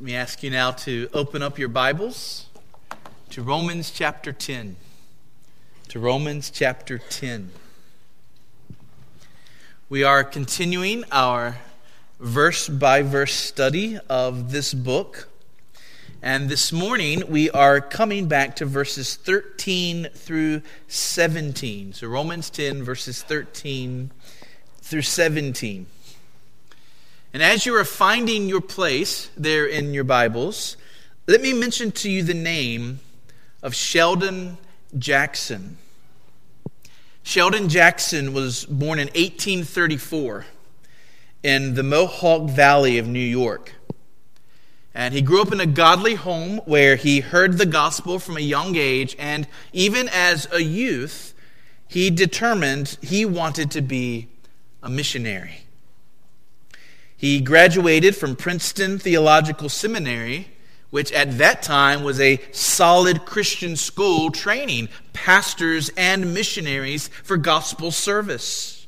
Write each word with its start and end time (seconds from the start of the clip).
Let 0.00 0.06
me 0.06 0.14
ask 0.14 0.42
you 0.42 0.48
now 0.48 0.70
to 0.70 1.10
open 1.12 1.42
up 1.42 1.58
your 1.58 1.68
Bibles 1.68 2.46
to 3.28 3.42
Romans 3.42 3.90
chapter 3.90 4.32
10. 4.32 4.76
To 5.88 6.00
Romans 6.00 6.48
chapter 6.48 6.96
10. 6.96 7.50
We 9.90 10.02
are 10.02 10.24
continuing 10.24 11.04
our 11.12 11.58
verse 12.18 12.66
by 12.66 13.02
verse 13.02 13.34
study 13.34 13.98
of 14.08 14.52
this 14.52 14.72
book. 14.72 15.28
And 16.22 16.48
this 16.48 16.72
morning 16.72 17.24
we 17.28 17.50
are 17.50 17.82
coming 17.82 18.26
back 18.26 18.56
to 18.56 18.64
verses 18.64 19.16
13 19.16 20.08
through 20.14 20.62
17. 20.88 21.92
So 21.92 22.08
Romans 22.08 22.48
10, 22.48 22.84
verses 22.84 23.22
13 23.22 24.10
through 24.80 25.02
17. 25.02 25.84
And 27.32 27.44
as 27.44 27.64
you 27.64 27.76
are 27.76 27.84
finding 27.84 28.48
your 28.48 28.60
place 28.60 29.30
there 29.36 29.64
in 29.64 29.94
your 29.94 30.02
Bibles, 30.02 30.76
let 31.28 31.40
me 31.40 31.52
mention 31.52 31.92
to 31.92 32.10
you 32.10 32.24
the 32.24 32.34
name 32.34 32.98
of 33.62 33.72
Sheldon 33.72 34.58
Jackson. 34.98 35.78
Sheldon 37.22 37.68
Jackson 37.68 38.32
was 38.32 38.64
born 38.64 38.98
in 38.98 39.06
1834 39.08 40.46
in 41.44 41.74
the 41.74 41.84
Mohawk 41.84 42.50
Valley 42.50 42.98
of 42.98 43.06
New 43.06 43.20
York. 43.20 43.74
And 44.92 45.14
he 45.14 45.22
grew 45.22 45.40
up 45.40 45.52
in 45.52 45.60
a 45.60 45.66
godly 45.66 46.16
home 46.16 46.58
where 46.64 46.96
he 46.96 47.20
heard 47.20 47.58
the 47.58 47.66
gospel 47.66 48.18
from 48.18 48.38
a 48.38 48.40
young 48.40 48.74
age, 48.74 49.14
and 49.20 49.46
even 49.72 50.08
as 50.08 50.48
a 50.52 50.60
youth, 50.60 51.32
he 51.86 52.10
determined 52.10 52.98
he 53.00 53.24
wanted 53.24 53.70
to 53.70 53.82
be 53.82 54.26
a 54.82 54.90
missionary. 54.90 55.60
He 57.20 57.42
graduated 57.42 58.16
from 58.16 58.34
Princeton 58.34 58.98
Theological 58.98 59.68
Seminary, 59.68 60.48
which 60.88 61.12
at 61.12 61.36
that 61.36 61.60
time 61.60 62.02
was 62.02 62.18
a 62.18 62.40
solid 62.50 63.26
Christian 63.26 63.76
school 63.76 64.30
training 64.30 64.88
pastors 65.12 65.90
and 65.98 66.32
missionaries 66.32 67.08
for 67.08 67.36
gospel 67.36 67.90
service. 67.90 68.86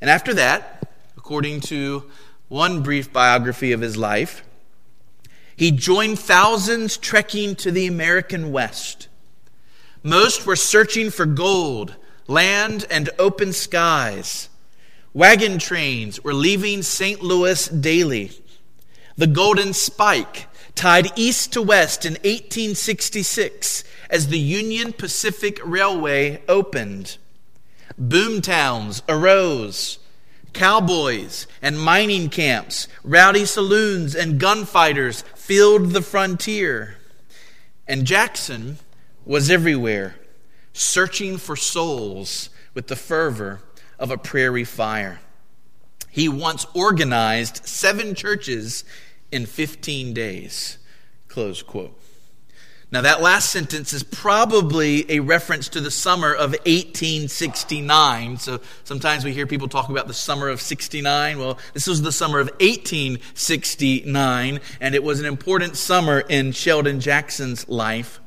And 0.00 0.08
after 0.08 0.32
that, 0.34 0.94
according 1.16 1.62
to 1.62 2.04
one 2.46 2.80
brief 2.84 3.12
biography 3.12 3.72
of 3.72 3.80
his 3.80 3.96
life, 3.96 4.44
he 5.56 5.72
joined 5.72 6.20
thousands 6.20 6.96
trekking 6.96 7.56
to 7.56 7.72
the 7.72 7.88
American 7.88 8.52
West. 8.52 9.08
Most 10.04 10.46
were 10.46 10.54
searching 10.54 11.10
for 11.10 11.26
gold, 11.26 11.96
land, 12.28 12.86
and 12.88 13.10
open 13.18 13.52
skies. 13.52 14.48
Wagon 15.14 15.58
trains 15.58 16.24
were 16.24 16.32
leaving 16.32 16.82
St. 16.82 17.22
Louis 17.22 17.68
daily. 17.68 18.30
The 19.16 19.26
Golden 19.26 19.74
Spike 19.74 20.46
tied 20.74 21.18
east 21.18 21.52
to 21.52 21.60
west 21.60 22.06
in 22.06 22.14
1866 22.14 23.84
as 24.08 24.28
the 24.28 24.38
Union 24.38 24.94
Pacific 24.94 25.60
Railway 25.64 26.42
opened. 26.48 27.18
Boomtowns 28.00 29.02
arose. 29.06 29.98
Cowboys 30.54 31.46
and 31.60 31.80
mining 31.80 32.28
camps, 32.28 32.88
rowdy 33.02 33.44
saloons 33.46 34.14
and 34.14 34.40
gunfighters 34.40 35.22
filled 35.34 35.90
the 35.90 36.02
frontier. 36.02 36.96
And 37.86 38.06
Jackson 38.06 38.78
was 39.24 39.50
everywhere, 39.50 40.16
searching 40.72 41.36
for 41.36 41.56
souls 41.56 42.48
with 42.74 42.88
the 42.88 42.96
fervor 42.96 43.60
of 44.02 44.10
a 44.10 44.18
prairie 44.18 44.64
fire. 44.64 45.20
He 46.10 46.28
once 46.28 46.66
organized 46.74 47.64
seven 47.66 48.16
churches 48.16 48.84
in 49.30 49.46
15 49.46 50.12
days. 50.12 50.78
Close 51.28 51.62
quote. 51.62 51.96
Now, 52.90 53.00
that 53.00 53.22
last 53.22 53.50
sentence 53.50 53.94
is 53.94 54.02
probably 54.02 55.10
a 55.10 55.20
reference 55.20 55.70
to 55.70 55.80
the 55.80 55.90
summer 55.90 56.34
of 56.34 56.50
1869. 56.50 58.36
So 58.36 58.60
sometimes 58.84 59.24
we 59.24 59.32
hear 59.32 59.46
people 59.46 59.68
talk 59.68 59.88
about 59.88 60.08
the 60.08 60.14
summer 60.14 60.48
of 60.48 60.60
69. 60.60 61.38
Well, 61.38 61.58
this 61.72 61.86
was 61.86 62.02
the 62.02 62.12
summer 62.12 62.38
of 62.38 62.48
1869, 62.60 64.60
and 64.80 64.94
it 64.94 65.02
was 65.02 65.20
an 65.20 65.26
important 65.26 65.78
summer 65.78 66.20
in 66.20 66.52
Sheldon 66.52 67.00
Jackson's 67.00 67.66
life. 67.66 68.20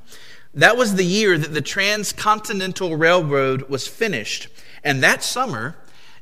That 0.55 0.77
was 0.77 0.95
the 0.95 1.05
year 1.05 1.37
that 1.37 1.53
the 1.53 1.61
Transcontinental 1.61 2.95
Railroad 2.95 3.69
was 3.69 3.87
finished. 3.87 4.47
And 4.85 5.03
that 5.03 5.23
summer, 5.23 5.75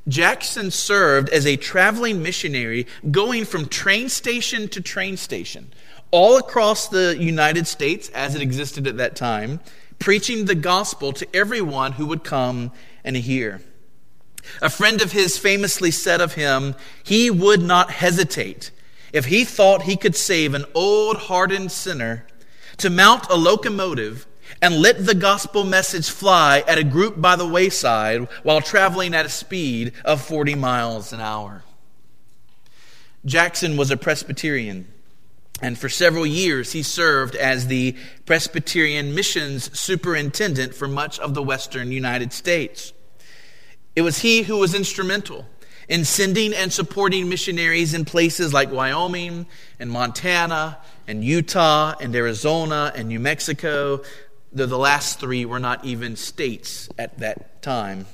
Jackson 0.07 0.71
served 0.71 1.29
as 1.29 1.45
a 1.45 1.57
traveling 1.57 2.23
missionary 2.23 2.87
going 3.11 3.45
from 3.45 3.67
train 3.67 4.09
station 4.09 4.67
to 4.69 4.81
train 4.81 5.17
station 5.17 5.71
all 6.11 6.37
across 6.37 6.87
the 6.87 7.17
United 7.19 7.67
States 7.67 8.09
as 8.09 8.35
it 8.35 8.41
existed 8.41 8.87
at 8.87 8.97
that 8.97 9.15
time, 9.15 9.59
preaching 9.97 10.45
the 10.45 10.55
gospel 10.55 11.11
to 11.11 11.27
everyone 11.35 11.93
who 11.93 12.05
would 12.05 12.23
come 12.23 12.71
and 13.03 13.17
hear. 13.17 13.61
A 14.61 14.69
friend 14.69 15.01
of 15.01 15.11
his 15.11 15.37
famously 15.37 15.89
said 15.89 16.21
of 16.21 16.33
him, 16.33 16.75
he 17.03 17.31
would 17.31 17.61
not 17.61 17.89
hesitate 17.89 18.69
if 19.11 19.25
he 19.25 19.43
thought 19.43 19.83
he 19.83 19.95
could 19.95 20.15
save 20.15 20.53
an 20.53 20.65
old 20.75 21.17
hardened 21.17 21.71
sinner 21.71 22.27
to 22.77 22.89
mount 22.89 23.25
a 23.29 23.35
locomotive 23.35 24.27
and 24.61 24.81
let 24.81 25.05
the 25.05 25.15
gospel 25.15 25.63
message 25.63 26.09
fly 26.09 26.63
at 26.67 26.77
a 26.77 26.83
group 26.83 27.19
by 27.19 27.35
the 27.35 27.47
wayside 27.47 28.27
while 28.43 28.61
traveling 28.61 29.13
at 29.13 29.25
a 29.25 29.29
speed 29.29 29.93
of 30.05 30.21
40 30.21 30.55
miles 30.55 31.13
an 31.13 31.19
hour. 31.19 31.63
Jackson 33.25 33.77
was 33.77 33.89
a 33.89 33.97
Presbyterian, 33.97 34.87
and 35.61 35.77
for 35.77 35.87
several 35.87 36.25
years 36.25 36.73
he 36.73 36.83
served 36.83 37.35
as 37.35 37.67
the 37.67 37.95
Presbyterian 38.25 39.15
missions 39.15 39.77
superintendent 39.77 40.75
for 40.75 40.87
much 40.87 41.19
of 41.19 41.33
the 41.33 41.43
western 41.43 41.91
United 41.91 42.33
States. 42.33 42.91
It 43.95 44.01
was 44.01 44.19
he 44.19 44.43
who 44.43 44.57
was 44.57 44.73
instrumental 44.73 45.45
in 45.87 46.05
sending 46.05 46.53
and 46.53 46.71
supporting 46.71 47.29
missionaries 47.29 47.93
in 47.93 48.05
places 48.05 48.53
like 48.53 48.71
Wyoming 48.71 49.45
and 49.79 49.91
Montana 49.91 50.79
and 51.07 51.23
Utah 51.23 51.93
and 51.99 52.15
Arizona 52.15 52.91
and 52.95 53.09
New 53.09 53.19
Mexico, 53.19 54.01
though 54.53 54.65
the 54.65 54.77
last 54.77 55.19
three 55.19 55.45
were 55.45 55.59
not 55.59 55.83
even 55.83 56.15
states 56.15 56.89
at 56.97 57.19
that 57.19 57.61
time. 57.61 58.05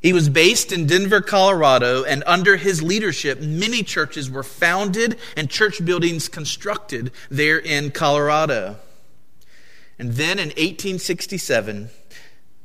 He 0.00 0.12
was 0.12 0.28
based 0.28 0.72
in 0.72 0.86
Denver, 0.86 1.20
Colorado, 1.20 2.02
and 2.02 2.24
under 2.26 2.56
his 2.56 2.82
leadership, 2.82 3.40
many 3.40 3.84
churches 3.84 4.28
were 4.28 4.42
founded 4.42 5.16
and 5.36 5.48
church 5.48 5.84
buildings 5.84 6.28
constructed 6.28 7.12
there 7.30 7.58
in 7.58 7.92
Colorado. 7.92 8.76
And 10.00 10.14
then 10.14 10.40
in 10.40 10.48
1867, 10.48 11.90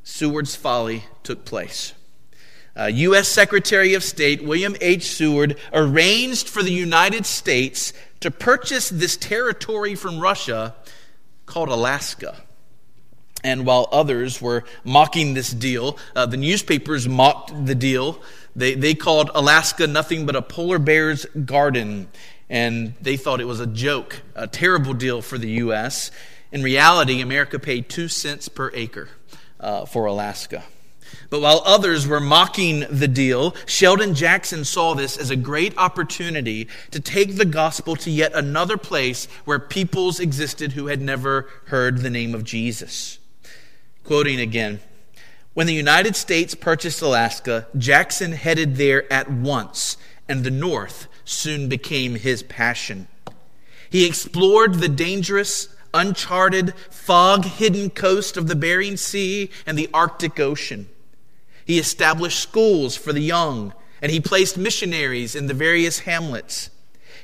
Seward's 0.03 0.55
Folly 0.55 1.03
took 1.21 1.45
place. 1.45 1.93
Uh, 2.75 2.85
U.S. 2.85 3.27
Secretary 3.27 3.93
of 3.93 4.03
State 4.03 4.43
William 4.43 4.75
H. 4.81 5.03
Seward 5.03 5.57
arranged 5.73 6.49
for 6.49 6.63
the 6.63 6.71
United 6.71 7.25
States 7.27 7.93
to 8.19 8.31
purchase 8.31 8.89
this 8.89 9.15
territory 9.15 9.93
from 9.93 10.19
Russia 10.19 10.73
called 11.45 11.69
Alaska. 11.69 12.35
And 13.43 13.65
while 13.65 13.87
others 13.91 14.41
were 14.41 14.63
mocking 14.83 15.33
this 15.33 15.51
deal, 15.51 15.97
uh, 16.15 16.25
the 16.25 16.37
newspapers 16.37 17.07
mocked 17.07 17.65
the 17.65 17.75
deal. 17.75 18.21
They, 18.55 18.73
they 18.73 18.95
called 18.95 19.29
Alaska 19.35 19.85
nothing 19.85 20.25
but 20.25 20.35
a 20.35 20.41
polar 20.41 20.79
bear's 20.79 21.25
garden, 21.25 22.07
and 22.49 22.95
they 22.99 23.15
thought 23.15 23.39
it 23.39 23.45
was 23.45 23.59
a 23.59 23.67
joke, 23.67 24.21
a 24.35 24.47
terrible 24.47 24.93
deal 24.93 25.21
for 25.21 25.37
the 25.37 25.49
U.S. 25.51 26.09
In 26.51 26.63
reality, 26.63 27.21
America 27.21 27.59
paid 27.59 27.89
two 27.89 28.07
cents 28.07 28.49
per 28.49 28.71
acre 28.73 29.09
uh, 29.59 29.85
for 29.85 30.05
Alaska. 30.05 30.63
But 31.29 31.41
while 31.41 31.61
others 31.65 32.07
were 32.07 32.19
mocking 32.19 32.85
the 32.89 33.07
deal, 33.07 33.55
Sheldon 33.65 34.13
Jackson 34.13 34.65
saw 34.65 34.93
this 34.93 35.17
as 35.17 35.29
a 35.29 35.35
great 35.35 35.77
opportunity 35.77 36.67
to 36.91 36.99
take 36.99 37.35
the 37.35 37.45
gospel 37.45 37.95
to 37.97 38.11
yet 38.11 38.33
another 38.33 38.77
place 38.77 39.27
where 39.45 39.59
peoples 39.59 40.19
existed 40.19 40.73
who 40.73 40.87
had 40.87 41.01
never 41.01 41.49
heard 41.65 41.99
the 41.99 42.09
name 42.09 42.33
of 42.33 42.43
Jesus. 42.43 43.19
Quoting 44.07 44.39
again 44.39 44.79
When 45.53 45.67
the 45.67 45.73
United 45.73 46.15
States 46.15 46.55
purchased 46.55 47.01
Alaska, 47.01 47.67
Jackson 47.77 48.31
headed 48.31 48.77
there 48.77 49.11
at 49.11 49.29
once, 49.29 49.97
and 50.29 50.45
the 50.45 50.49
North 50.49 51.09
soon 51.25 51.67
became 51.67 52.15
his 52.15 52.41
passion. 52.41 53.09
He 53.89 54.07
explored 54.07 54.75
the 54.75 54.87
dangerous, 54.87 55.67
uncharted, 55.93 56.73
fog 56.89 57.43
hidden 57.43 57.89
coast 57.89 58.37
of 58.37 58.47
the 58.47 58.55
Bering 58.55 58.95
Sea 58.95 59.49
and 59.65 59.77
the 59.77 59.89
Arctic 59.93 60.39
Ocean. 60.39 60.87
He 61.65 61.77
established 61.77 62.39
schools 62.39 62.95
for 62.95 63.11
the 63.11 63.19
young, 63.19 63.73
and 64.01 64.09
he 64.09 64.21
placed 64.21 64.57
missionaries 64.57 65.35
in 65.35 65.47
the 65.47 65.53
various 65.53 65.99
hamlets. 65.99 66.69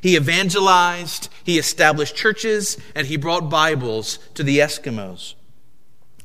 He 0.01 0.17
evangelized, 0.17 1.29
he 1.45 1.57
established 1.57 2.17
churches, 2.17 2.77
and 2.93 3.07
he 3.07 3.15
brought 3.15 3.49
Bibles 3.49 4.19
to 4.33 4.43
the 4.43 4.59
Eskimos. 4.59 5.35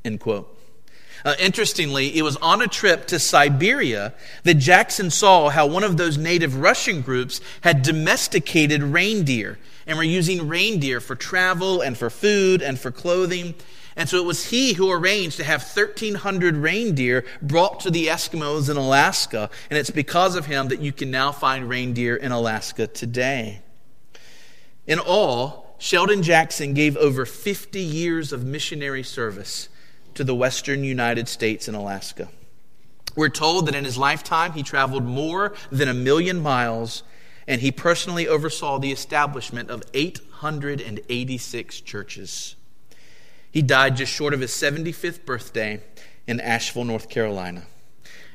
End 0.05 0.21
quote. 0.21 0.55
Uh, 1.25 1.35
interestingly, 1.41 2.17
it 2.17 2.23
was 2.23 2.37
on 2.37 2.63
a 2.63 2.69
trip 2.69 3.07
to 3.07 3.19
Siberia 3.19 4.15
that 4.45 4.55
Jackson 4.55 5.11
saw 5.11 5.49
how 5.49 5.67
one 5.67 5.83
of 5.83 5.97
those 5.97 6.17
native 6.17 6.57
Russian 6.57 7.01
groups 7.01 7.41
had 7.63 7.83
domesticated 7.83 8.83
reindeer 8.83 9.59
and 9.87 9.97
were 9.97 10.05
using 10.05 10.47
reindeer 10.47 11.01
for 11.01 11.17
travel 11.17 11.81
and 11.81 11.97
for 11.97 12.11
food 12.11 12.63
and 12.63 12.79
for 12.79 12.91
clothing. 12.91 13.55
And 13.97 14.09
so 14.09 14.19
it 14.19 14.25
was 14.25 14.51
he 14.51 14.75
who 14.75 14.93
arranged 14.93 15.39
to 15.39 15.45
have 15.45 15.63
1,300 15.63 16.57
reindeer 16.57 17.25
brought 17.43 17.81
to 17.81 17.91
the 17.91 18.07
Eskimos 18.07 18.71
in 18.71 18.77
Alaska. 18.77 19.51
And 19.71 19.79
it's 19.79 19.91
because 19.91 20.37
of 20.37 20.47
him 20.47 20.69
that 20.69 20.81
you 20.81 20.93
can 20.93 21.11
now 21.11 21.33
find 21.33 21.69
reindeer 21.69 22.15
in 22.15 22.31
Alaska 22.31 22.87
today. 22.87 23.61
In 24.87 25.01
all, 25.01 25.75
Sheldon 25.79 26.23
Jackson 26.23 26.75
gave 26.75 26.97
over 26.97 27.27
50 27.27 27.81
years 27.81 28.33
of 28.33 28.45
missionary 28.45 29.03
service 29.03 29.69
to 30.15 30.25
the 30.25 30.35
western 30.35 30.85
United 30.85 31.29
States 31.29 31.69
and 31.69 31.77
Alaska. 31.77 32.29
We're 33.17 33.29
told 33.29 33.67
that 33.67 33.75
in 33.75 33.85
his 33.85 33.99
lifetime 33.99 34.53
he 34.53 34.63
traveled 34.63 35.05
more 35.05 35.55
than 35.71 35.89
a 35.89 35.95
million 35.95 36.41
miles 36.41 37.03
and 37.47 37.61
he 37.61 37.73
personally 37.73 38.29
oversaw 38.29 38.79
the 38.79 38.93
establishment 38.93 39.71
of 39.71 39.83
886 39.95 41.81
churches. 41.81 42.57
He 43.51 43.63
died 43.63 43.97
just 43.97 44.13
short 44.13 44.35
of 44.35 44.41
his 44.41 44.51
75th 44.51 45.25
birthday 45.25 45.83
in 46.27 46.41
Asheville, 46.41 46.85
North 46.85 47.09
Carolina. 47.09 47.65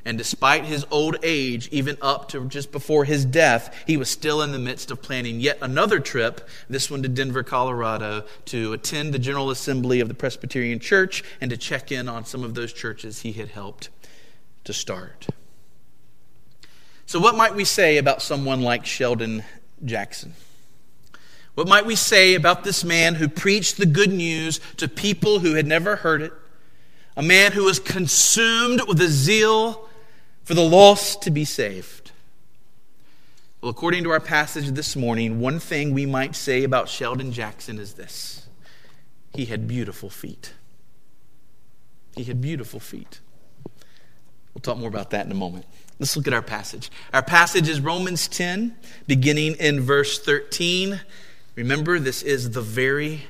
And 0.06 0.18
despite 0.18 0.66
his 0.66 0.86
old 0.92 1.16
age, 1.24 1.70
even 1.72 1.98
up 2.02 2.30
to 2.30 2.46
just 2.50 2.74
before 2.74 3.06
his 3.06 3.24
death, 3.24 3.74
he 3.88 3.96
was 3.96 4.10
still 4.10 4.42
in 4.42 4.52
the 4.52 4.60
midst 4.60 4.92
of 4.92 5.02
planning 5.02 5.40
yet 5.40 5.58
another 5.62 6.00
trip, 6.00 6.48
this 6.70 6.92
one 6.92 7.04
to 7.04 7.10
Denver, 7.10 7.42
Colorado, 7.42 8.26
to 8.46 8.74
attend 8.74 9.14
the 9.14 9.20
General 9.20 9.50
Assembly 9.50 10.02
of 10.02 10.10
the 10.10 10.14
Presbyterian 10.14 10.80
Church 10.80 11.24
and 11.40 11.50
to 11.52 11.58
check 11.58 11.92
in 11.92 12.10
on 12.10 12.26
some 12.26 12.44
of 12.44 12.54
those 12.54 12.74
churches 12.74 13.22
he 13.22 13.32
had 13.32 13.50
helped 13.50 13.90
to 14.66 14.74
start. 14.74 15.28
So, 17.06 17.20
what 17.20 17.36
might 17.36 17.56
we 17.56 17.64
say 17.64 17.98
about 17.98 18.22
someone 18.22 18.62
like 18.62 18.86
Sheldon 18.86 19.44
Jackson? 19.86 20.34
What 21.56 21.68
might 21.68 21.86
we 21.86 21.96
say 21.96 22.34
about 22.34 22.64
this 22.64 22.84
man 22.84 23.16
who 23.16 23.30
preached 23.30 23.78
the 23.78 23.86
good 23.86 24.12
news 24.12 24.60
to 24.78 24.88
people 24.88 25.40
who 25.40 25.54
had 25.54 25.68
never 25.68 25.98
heard 25.98 26.22
it? 26.22 26.34
A 27.16 27.22
man 27.22 27.52
who 27.52 27.64
was 27.66 27.78
consumed 27.80 28.82
with 28.88 29.00
a 29.00 29.08
zeal 29.08 29.88
for 30.44 30.54
the 30.54 30.64
lost 30.64 31.22
to 31.24 31.32
be 31.32 31.46
saved. 31.46 32.12
Well, 33.62 33.70
according 33.70 34.04
to 34.04 34.10
our 34.10 34.20
passage 34.20 34.70
this 34.72 34.96
morning, 34.96 35.40
one 35.40 35.60
thing 35.60 35.94
we 35.94 36.06
might 36.06 36.36
say 36.36 36.64
about 36.64 36.90
Sheldon 36.90 37.32
Jackson 37.32 37.80
is 37.80 37.94
this 37.94 38.48
he 39.34 39.46
had 39.46 39.68
beautiful 39.68 40.10
feet. 40.10 40.54
He 42.16 42.26
had 42.26 42.42
beautiful 42.42 42.80
feet. 42.80 43.20
We'll 44.54 44.62
talk 44.62 44.78
more 44.78 44.90
about 44.90 45.10
that 45.12 45.26
in 45.26 45.32
a 45.32 45.36
moment. 45.36 45.66
Let's 45.98 46.16
look 46.16 46.28
at 46.28 46.34
our 46.34 46.44
passage. 46.44 46.92
Our 47.14 47.24
passage 47.24 47.68
is 47.68 47.80
Romans 47.80 48.28
10, 48.28 48.76
beginning 49.08 49.56
in 49.56 49.80
verse 49.80 50.20
13. 50.20 51.02
Remember, 51.56 52.00
this 52.00 52.22
is 52.22 52.52
the 52.52 52.62
very 52.62 53.22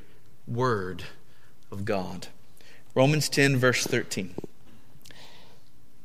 word 0.47 1.03
of 1.71 1.85
God. 1.85 2.27
Romans 2.95 3.29
10, 3.29 3.57
verse 3.57 3.85
13. 3.85 4.35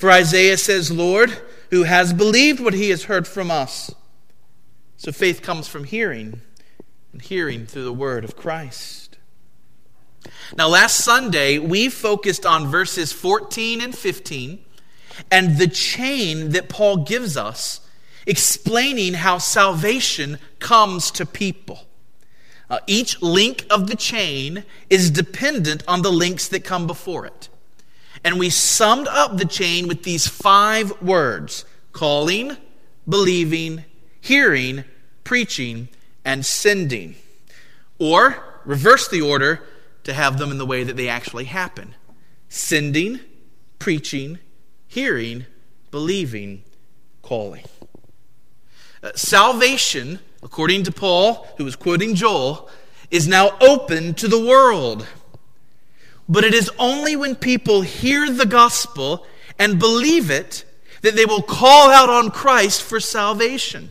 For 0.00 0.10
Isaiah 0.10 0.56
says, 0.56 0.90
Lord, 0.90 1.30
who 1.68 1.82
has 1.82 2.14
believed 2.14 2.58
what 2.58 2.72
he 2.72 2.88
has 2.88 3.04
heard 3.04 3.28
from 3.28 3.50
us? 3.50 3.94
So 4.96 5.12
faith 5.12 5.42
comes 5.42 5.68
from 5.68 5.84
hearing, 5.84 6.40
and 7.12 7.20
hearing 7.20 7.66
through 7.66 7.84
the 7.84 7.92
word 7.92 8.24
of 8.24 8.34
Christ. 8.34 9.18
Now, 10.56 10.68
last 10.68 11.04
Sunday, 11.04 11.58
we 11.58 11.90
focused 11.90 12.46
on 12.46 12.68
verses 12.68 13.12
14 13.12 13.82
and 13.82 13.94
15 13.94 14.64
and 15.30 15.58
the 15.58 15.68
chain 15.68 16.52
that 16.52 16.70
Paul 16.70 17.04
gives 17.04 17.36
us 17.36 17.86
explaining 18.26 19.12
how 19.12 19.36
salvation 19.36 20.38
comes 20.60 21.10
to 21.10 21.26
people. 21.26 21.86
Uh, 22.70 22.78
each 22.86 23.20
link 23.20 23.66
of 23.68 23.86
the 23.86 23.96
chain 23.96 24.64
is 24.88 25.10
dependent 25.10 25.84
on 25.86 26.00
the 26.00 26.10
links 26.10 26.48
that 26.48 26.64
come 26.64 26.86
before 26.86 27.26
it. 27.26 27.50
And 28.22 28.38
we 28.38 28.50
summed 28.50 29.08
up 29.08 29.36
the 29.36 29.44
chain 29.44 29.88
with 29.88 30.02
these 30.02 30.26
five 30.26 31.00
words 31.02 31.64
calling, 31.92 32.56
believing, 33.08 33.84
hearing, 34.20 34.84
preaching, 35.24 35.88
and 36.24 36.44
sending. 36.44 37.16
Or 37.98 38.60
reverse 38.64 39.08
the 39.08 39.22
order 39.22 39.62
to 40.04 40.12
have 40.12 40.38
them 40.38 40.50
in 40.50 40.58
the 40.58 40.66
way 40.66 40.84
that 40.84 40.96
they 40.96 41.08
actually 41.08 41.44
happen 41.44 41.94
sending, 42.52 43.20
preaching, 43.78 44.38
hearing, 44.88 45.46
believing, 45.92 46.64
calling. 47.22 47.64
Uh, 49.02 49.12
salvation, 49.14 50.18
according 50.42 50.82
to 50.82 50.90
Paul, 50.90 51.46
who 51.56 51.64
was 51.64 51.76
quoting 51.76 52.16
Joel, 52.16 52.68
is 53.10 53.28
now 53.28 53.56
open 53.60 54.14
to 54.14 54.26
the 54.26 54.38
world. 54.38 55.06
But 56.30 56.44
it 56.44 56.54
is 56.54 56.70
only 56.78 57.16
when 57.16 57.34
people 57.34 57.82
hear 57.82 58.30
the 58.30 58.46
gospel 58.46 59.26
and 59.58 59.80
believe 59.80 60.30
it 60.30 60.64
that 61.02 61.16
they 61.16 61.26
will 61.26 61.42
call 61.42 61.90
out 61.90 62.08
on 62.08 62.30
Christ 62.30 62.84
for 62.84 63.00
salvation. 63.00 63.90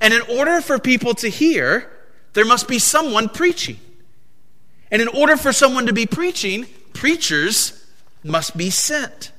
And 0.00 0.14
in 0.14 0.22
order 0.22 0.62
for 0.62 0.78
people 0.78 1.12
to 1.16 1.28
hear, 1.28 1.90
there 2.32 2.46
must 2.46 2.66
be 2.66 2.78
someone 2.78 3.28
preaching. 3.28 3.78
And 4.90 5.02
in 5.02 5.08
order 5.08 5.36
for 5.36 5.52
someone 5.52 5.84
to 5.84 5.92
be 5.92 6.06
preaching, 6.06 6.64
preachers 6.94 7.86
must 8.22 8.56
be 8.56 8.70
sent. 8.70 9.30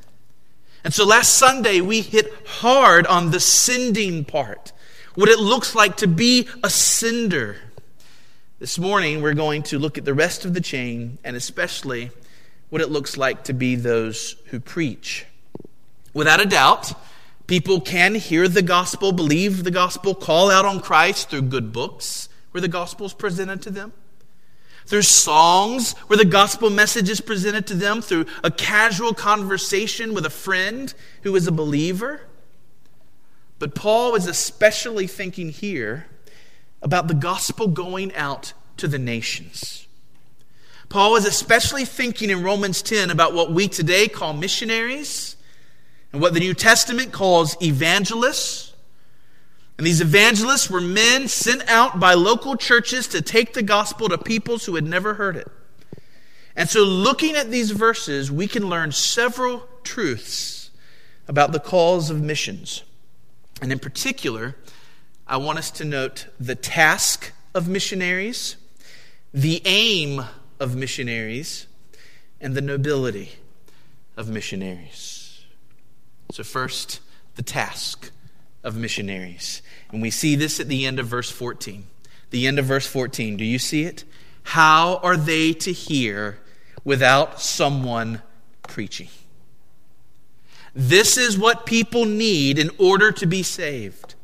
And 0.83 0.93
so 0.93 1.07
last 1.07 1.33
Sunday, 1.33 1.81
we 1.81 2.01
hit 2.01 2.31
hard 2.45 3.07
on 3.07 3.31
the 3.31 3.39
sending 3.39 4.25
part, 4.25 4.73
what 5.15 5.29
it 5.29 5.39
looks 5.39 5.73
like 5.73 5.97
to 5.97 6.07
be 6.07 6.47
a 6.63 6.69
sender. 6.69 7.57
This 8.65 8.79
morning, 8.79 9.21
we're 9.21 9.35
going 9.35 9.61
to 9.61 9.77
look 9.77 9.99
at 9.99 10.05
the 10.05 10.13
rest 10.15 10.43
of 10.43 10.55
the 10.55 10.59
chain 10.59 11.19
and 11.23 11.35
especially 11.35 12.09
what 12.71 12.81
it 12.81 12.89
looks 12.89 13.15
like 13.15 13.43
to 13.43 13.53
be 13.53 13.75
those 13.75 14.37
who 14.47 14.59
preach. 14.59 15.27
Without 16.15 16.41
a 16.41 16.47
doubt, 16.47 16.91
people 17.45 17.79
can 17.79 18.15
hear 18.15 18.47
the 18.47 18.63
gospel, 18.63 19.11
believe 19.11 19.65
the 19.65 19.69
gospel, 19.69 20.15
call 20.15 20.49
out 20.49 20.65
on 20.65 20.79
Christ 20.79 21.29
through 21.29 21.43
good 21.43 21.71
books 21.71 22.27
where 22.53 22.61
the 22.61 22.67
gospel 22.67 23.05
is 23.05 23.13
presented 23.13 23.61
to 23.61 23.69
them 23.69 23.93
through 24.87 25.03
songs 25.03 25.93
where 26.07 26.17
the 26.17 26.25
gospel 26.25 26.71
message 26.71 27.07
is 27.07 27.21
presented 27.21 27.67
to 27.67 27.75
them, 27.75 28.01
through 28.01 28.25
a 28.43 28.49
casual 28.49 29.13
conversation 29.13 30.15
with 30.15 30.25
a 30.25 30.31
friend 30.31 30.95
who 31.21 31.35
is 31.35 31.45
a 31.45 31.51
believer. 31.51 32.21
But 33.59 33.75
Paul 33.75 34.15
is 34.15 34.25
especially 34.25 35.05
thinking 35.05 35.49
here 35.49 36.07
about 36.81 37.07
the 37.07 37.13
gospel 37.13 37.67
going 37.67 38.13
out 38.15 38.53
to 38.77 38.87
the 38.87 38.99
nations. 38.99 39.87
Paul 40.89 41.15
is 41.15 41.25
especially 41.25 41.85
thinking 41.85 42.29
in 42.29 42.43
Romans 42.43 42.81
10 42.81 43.09
about 43.09 43.33
what 43.33 43.51
we 43.51 43.67
today 43.67 44.07
call 44.07 44.33
missionaries 44.33 45.35
and 46.13 46.21
what 46.21 46.33
the 46.33 46.39
New 46.39 46.53
Testament 46.53 47.11
calls 47.11 47.57
evangelists 47.61 48.65
and 49.77 49.85
these 49.85 50.01
evangelists 50.01 50.69
were 50.69 50.81
men 50.81 51.27
sent 51.27 51.69
out 51.69 51.99
by 51.99 52.13
local 52.13 52.55
churches 52.55 53.07
to 53.09 53.21
take 53.21 53.53
the 53.53 53.63
gospel 53.63 54.07
to 54.09 54.17
peoples 54.17 54.65
who 54.65 54.75
had 54.75 54.85
never 54.85 55.15
heard 55.15 55.35
it. 55.35 55.47
And 56.55 56.69
so, 56.69 56.83
looking 56.83 57.35
at 57.35 57.51
these 57.51 57.71
verses, 57.71 58.31
we 58.31 58.47
can 58.47 58.69
learn 58.69 58.93
several 58.93 59.67
truths 59.83 60.69
about 61.27 61.51
the 61.51 61.59
calls 61.59 62.09
of 62.09 62.21
missions. 62.21 62.83
And 63.61 63.71
in 63.71 63.79
particular, 63.79 64.55
I 65.27 65.37
want 65.37 65.57
us 65.57 65.71
to 65.71 65.85
note 65.85 66.27
the 66.39 66.55
task 66.55 67.31
of 67.53 67.67
missionaries, 67.67 68.57
the 69.33 69.61
aim 69.65 70.23
of 70.59 70.75
missionaries, 70.75 71.65
and 72.39 72.53
the 72.53 72.61
nobility 72.61 73.33
of 74.17 74.29
missionaries. 74.29 75.43
So, 76.31 76.43
first, 76.43 76.99
the 77.35 77.43
task 77.43 78.11
of 78.63 78.75
missionaries. 78.75 79.61
And 79.91 80.01
we 80.01 80.11
see 80.11 80.35
this 80.35 80.59
at 80.59 80.67
the 80.67 80.85
end 80.85 80.99
of 80.99 81.07
verse 81.07 81.31
14. 81.31 81.85
The 82.29 82.47
end 82.47 82.59
of 82.59 82.65
verse 82.65 82.85
14. 82.85 83.37
Do 83.37 83.45
you 83.45 83.59
see 83.59 83.83
it? 83.83 84.03
How 84.43 84.97
are 84.97 85.17
they 85.17 85.53
to 85.53 85.71
hear 85.71 86.39
without 86.83 87.41
someone 87.41 88.21
preaching? 88.67 89.09
This 90.73 91.17
is 91.17 91.37
what 91.37 91.65
people 91.65 92.05
need 92.05 92.59
in 92.59 92.69
order 92.77 93.11
to 93.13 93.25
be 93.25 93.43
saved. 93.43 94.14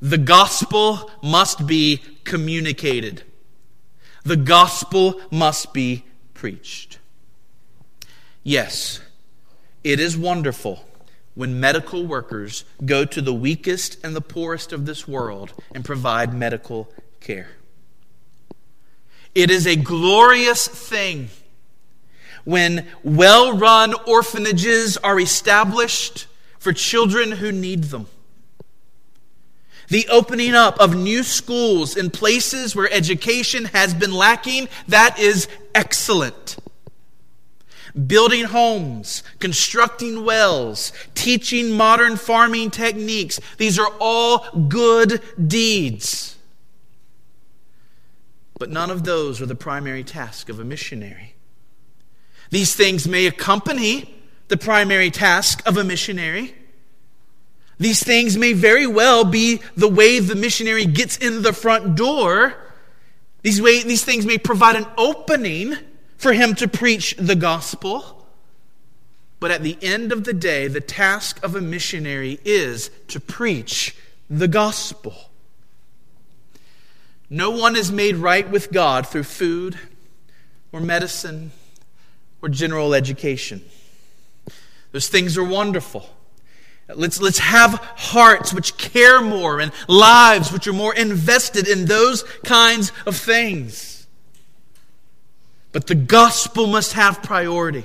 The 0.00 0.18
gospel 0.18 1.10
must 1.22 1.66
be 1.66 2.02
communicated. 2.24 3.22
The 4.24 4.36
gospel 4.36 5.20
must 5.30 5.72
be 5.72 6.04
preached. 6.34 6.98
Yes, 8.42 9.00
it 9.82 10.00
is 10.00 10.16
wonderful 10.16 10.84
when 11.34 11.60
medical 11.60 12.06
workers 12.06 12.64
go 12.84 13.04
to 13.04 13.20
the 13.20 13.34
weakest 13.34 13.98
and 14.04 14.16
the 14.16 14.20
poorest 14.20 14.72
of 14.72 14.86
this 14.86 15.06
world 15.06 15.52
and 15.74 15.84
provide 15.84 16.34
medical 16.34 16.90
care. 17.20 17.50
It 19.34 19.50
is 19.50 19.66
a 19.66 19.76
glorious 19.76 20.66
thing 20.66 21.28
when 22.44 22.86
well 23.04 23.56
run 23.56 23.94
orphanages 24.06 24.96
are 24.96 25.20
established 25.20 26.26
for 26.58 26.72
children 26.72 27.32
who 27.32 27.52
need 27.52 27.84
them. 27.84 28.06
The 29.88 30.08
opening 30.08 30.54
up 30.54 30.78
of 30.80 30.96
new 30.96 31.22
schools 31.22 31.96
in 31.96 32.10
places 32.10 32.74
where 32.74 32.92
education 32.92 33.66
has 33.66 33.94
been 33.94 34.12
lacking, 34.12 34.68
that 34.88 35.18
is 35.18 35.48
excellent. 35.74 36.56
Building 38.06 38.44
homes, 38.44 39.22
constructing 39.38 40.24
wells, 40.24 40.92
teaching 41.14 41.70
modern 41.70 42.16
farming 42.16 42.70
techniques, 42.70 43.40
these 43.58 43.78
are 43.78 43.90
all 44.00 44.46
good 44.68 45.22
deeds. 45.46 46.36
But 48.58 48.70
none 48.70 48.90
of 48.90 49.04
those 49.04 49.40
are 49.40 49.46
the 49.46 49.54
primary 49.54 50.04
task 50.04 50.48
of 50.48 50.58
a 50.58 50.64
missionary. 50.64 51.34
These 52.50 52.74
things 52.74 53.06
may 53.06 53.26
accompany 53.26 54.14
the 54.48 54.56
primary 54.56 55.10
task 55.10 55.66
of 55.66 55.76
a 55.76 55.84
missionary. 55.84 56.54
These 57.78 58.02
things 58.02 58.36
may 58.36 58.52
very 58.52 58.86
well 58.86 59.24
be 59.24 59.60
the 59.76 59.88
way 59.88 60.18
the 60.18 60.34
missionary 60.34 60.86
gets 60.86 61.16
in 61.16 61.42
the 61.42 61.52
front 61.52 61.94
door. 61.94 62.54
These, 63.42 63.60
way, 63.60 63.82
these 63.82 64.04
things 64.04 64.24
may 64.24 64.38
provide 64.38 64.76
an 64.76 64.86
opening 64.96 65.76
for 66.16 66.32
him 66.32 66.54
to 66.54 66.68
preach 66.68 67.14
the 67.18 67.36
gospel. 67.36 68.26
But 69.40 69.50
at 69.50 69.62
the 69.62 69.76
end 69.82 70.10
of 70.10 70.24
the 70.24 70.32
day, 70.32 70.68
the 70.68 70.80
task 70.80 71.42
of 71.44 71.54
a 71.54 71.60
missionary 71.60 72.40
is 72.44 72.90
to 73.08 73.20
preach 73.20 73.94
the 74.30 74.48
gospel. 74.48 75.14
No 77.28 77.50
one 77.50 77.76
is 77.76 77.92
made 77.92 78.16
right 78.16 78.48
with 78.48 78.72
God 78.72 79.06
through 79.06 79.24
food 79.24 79.78
or 80.72 80.80
medicine 80.80 81.50
or 82.40 82.48
general 82.48 82.94
education. 82.94 83.62
Those 84.92 85.08
things 85.08 85.36
are 85.36 85.44
wonderful. 85.44 86.08
Let's, 86.88 87.20
let's 87.20 87.38
have 87.38 87.74
hearts 87.96 88.54
which 88.54 88.76
care 88.76 89.20
more 89.20 89.60
and 89.60 89.72
lives 89.88 90.52
which 90.52 90.68
are 90.68 90.72
more 90.72 90.94
invested 90.94 91.66
in 91.66 91.86
those 91.86 92.22
kinds 92.44 92.92
of 93.06 93.16
things. 93.16 94.06
But 95.72 95.88
the 95.88 95.96
gospel 95.96 96.68
must 96.68 96.92
have 96.92 97.22
priority 97.22 97.84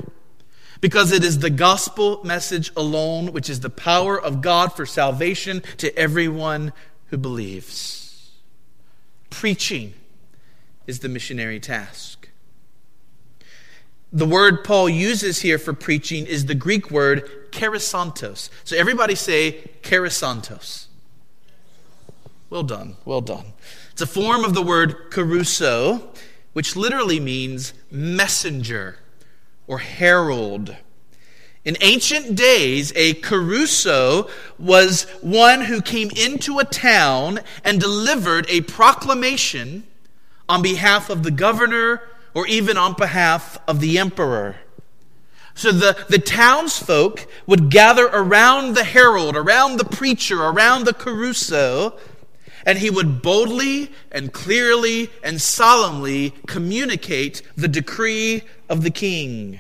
because 0.81 1.11
it 1.11 1.23
is 1.23 1.39
the 1.39 1.49
gospel 1.49 2.23
message 2.23 2.71
alone 2.75 3.33
which 3.33 3.49
is 3.49 3.59
the 3.59 3.69
power 3.69 4.19
of 4.19 4.41
God 4.41 4.73
for 4.73 4.85
salvation 4.85 5.63
to 5.77 5.95
everyone 5.97 6.71
who 7.07 7.17
believes. 7.17 8.31
Preaching 9.29 9.93
is 10.85 10.99
the 10.99 11.09
missionary 11.09 11.59
task. 11.59 12.20
The 14.13 14.25
word 14.25 14.63
Paul 14.63 14.89
uses 14.89 15.41
here 15.41 15.57
for 15.57 15.73
preaching 15.73 16.25
is 16.25 16.45
the 16.45 16.55
Greek 16.55 16.91
word 16.91 17.51
kerussontos. 17.51 18.49
So 18.65 18.75
everybody 18.75 19.15
say 19.15 19.69
kerussontos. 19.83 20.87
Well 22.49 22.63
done, 22.63 22.97
well 23.05 23.21
done. 23.21 23.53
It's 23.91 24.01
a 24.01 24.07
form 24.07 24.43
of 24.43 24.53
the 24.53 24.61
word 24.61 25.11
kerusso, 25.11 26.03
which 26.51 26.75
literally 26.75 27.21
means 27.21 27.73
messenger 27.89 28.97
or 29.65 29.77
herald. 29.77 30.75
In 31.63 31.77
ancient 31.79 32.35
days, 32.35 32.91
a 32.97 33.13
kerusso 33.13 34.29
was 34.59 35.03
one 35.21 35.61
who 35.61 35.81
came 35.81 36.09
into 36.17 36.59
a 36.59 36.65
town 36.65 37.39
and 37.63 37.79
delivered 37.79 38.45
a 38.49 38.61
proclamation 38.61 39.83
on 40.49 40.61
behalf 40.61 41.09
of 41.09 41.23
the 41.23 41.31
governor 41.31 42.01
or 42.33 42.47
even 42.47 42.77
on 42.77 42.93
behalf 42.93 43.57
of 43.67 43.79
the 43.79 43.97
emperor. 43.97 44.57
So 45.53 45.71
the, 45.71 46.05
the 46.09 46.19
townsfolk 46.19 47.27
would 47.45 47.69
gather 47.69 48.05
around 48.05 48.75
the 48.75 48.83
herald, 48.83 49.35
around 49.35 49.77
the 49.77 49.85
preacher, 49.85 50.41
around 50.41 50.85
the 50.85 50.93
kerusso, 50.93 51.99
and 52.65 52.77
he 52.77 52.89
would 52.89 53.21
boldly 53.21 53.91
and 54.11 54.31
clearly 54.31 55.09
and 55.23 55.41
solemnly 55.41 56.33
communicate 56.47 57.41
the 57.55 57.67
decree 57.67 58.43
of 58.69 58.83
the 58.83 58.91
king. 58.91 59.59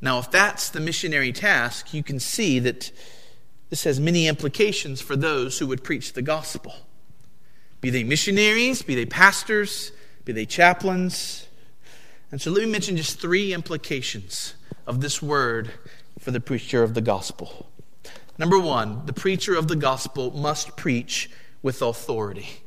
Now, 0.00 0.18
if 0.18 0.30
that's 0.30 0.70
the 0.70 0.80
missionary 0.80 1.32
task, 1.32 1.94
you 1.94 2.02
can 2.02 2.20
see 2.20 2.58
that 2.60 2.90
this 3.68 3.84
has 3.84 4.00
many 4.00 4.26
implications 4.26 5.00
for 5.00 5.14
those 5.14 5.58
who 5.58 5.66
would 5.68 5.84
preach 5.84 6.12
the 6.14 6.22
gospel. 6.22 6.74
Be 7.80 7.90
they 7.90 8.04
missionaries, 8.04 8.82
be 8.82 8.94
they 8.94 9.06
pastors, 9.06 9.92
be 10.24 10.32
they 10.32 10.46
chaplains. 10.46 11.46
And 12.30 12.40
so 12.40 12.50
let 12.50 12.64
me 12.64 12.70
mention 12.70 12.96
just 12.96 13.20
three 13.20 13.52
implications 13.52 14.54
of 14.86 15.00
this 15.00 15.20
word 15.20 15.72
for 16.18 16.30
the 16.30 16.40
preacher 16.40 16.82
of 16.82 16.94
the 16.94 17.00
gospel. 17.00 17.70
Number 18.38 18.58
one, 18.58 19.04
the 19.06 19.12
preacher 19.12 19.56
of 19.56 19.68
the 19.68 19.76
gospel 19.76 20.30
must 20.30 20.76
preach 20.76 21.30
with 21.62 21.82
authority. 21.82 22.62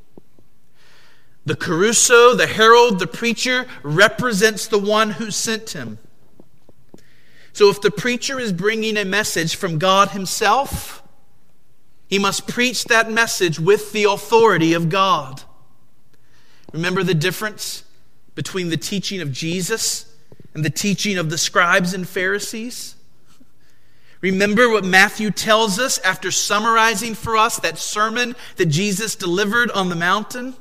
The 1.46 1.56
kerusso, 1.56 2.38
the 2.38 2.48
herald, 2.48 3.00
the 3.00 3.08
preacher 3.08 3.66
represents 3.82 4.68
the 4.68 4.80
one 4.80 5.12
who 5.12 5.32
sent 5.32 5.72
him. 5.72 5.98
So 7.52 7.70
if 7.70 7.82
the 7.82 7.92
preacher 7.92 8.40
is 8.40 8.54
bringing 8.54 8.98
a 8.98 9.06
message 9.06 9.56
from 9.56 9.78
God 9.78 10.10
himself, 10.10 11.04
he 12.08 12.18
must 12.18 12.48
preach 12.48 12.86
that 12.86 13.12
message 13.12 13.60
with 13.60 13.92
the 13.92 14.06
authority 14.06 14.74
of 14.74 14.90
God. 14.90 15.44
Remember 16.74 17.04
the 17.04 17.14
difference 17.14 17.84
between 18.36 18.70
the 18.70 18.78
teaching 18.78 19.22
of 19.22 19.32
Jesus 19.32 20.14
and 20.54 20.66
the 20.66 20.70
teaching 20.70 21.18
of 21.18 21.30
the 21.30 21.38
scribes 21.38 21.94
and 21.94 22.08
Pharisees? 22.08 22.96
Remember 24.22 24.70
what 24.70 24.86
Matthew 24.86 25.32
tells 25.32 25.80
us 25.80 26.00
after 26.00 26.32
summarizing 26.32 27.14
for 27.14 27.38
us 27.38 27.58
that 27.58 27.78
sermon 27.78 28.36
that 28.56 28.68
Jesus 28.68 29.16
delivered 29.16 29.70
on 29.72 29.90
the 29.90 29.96
mountain? 29.96 30.56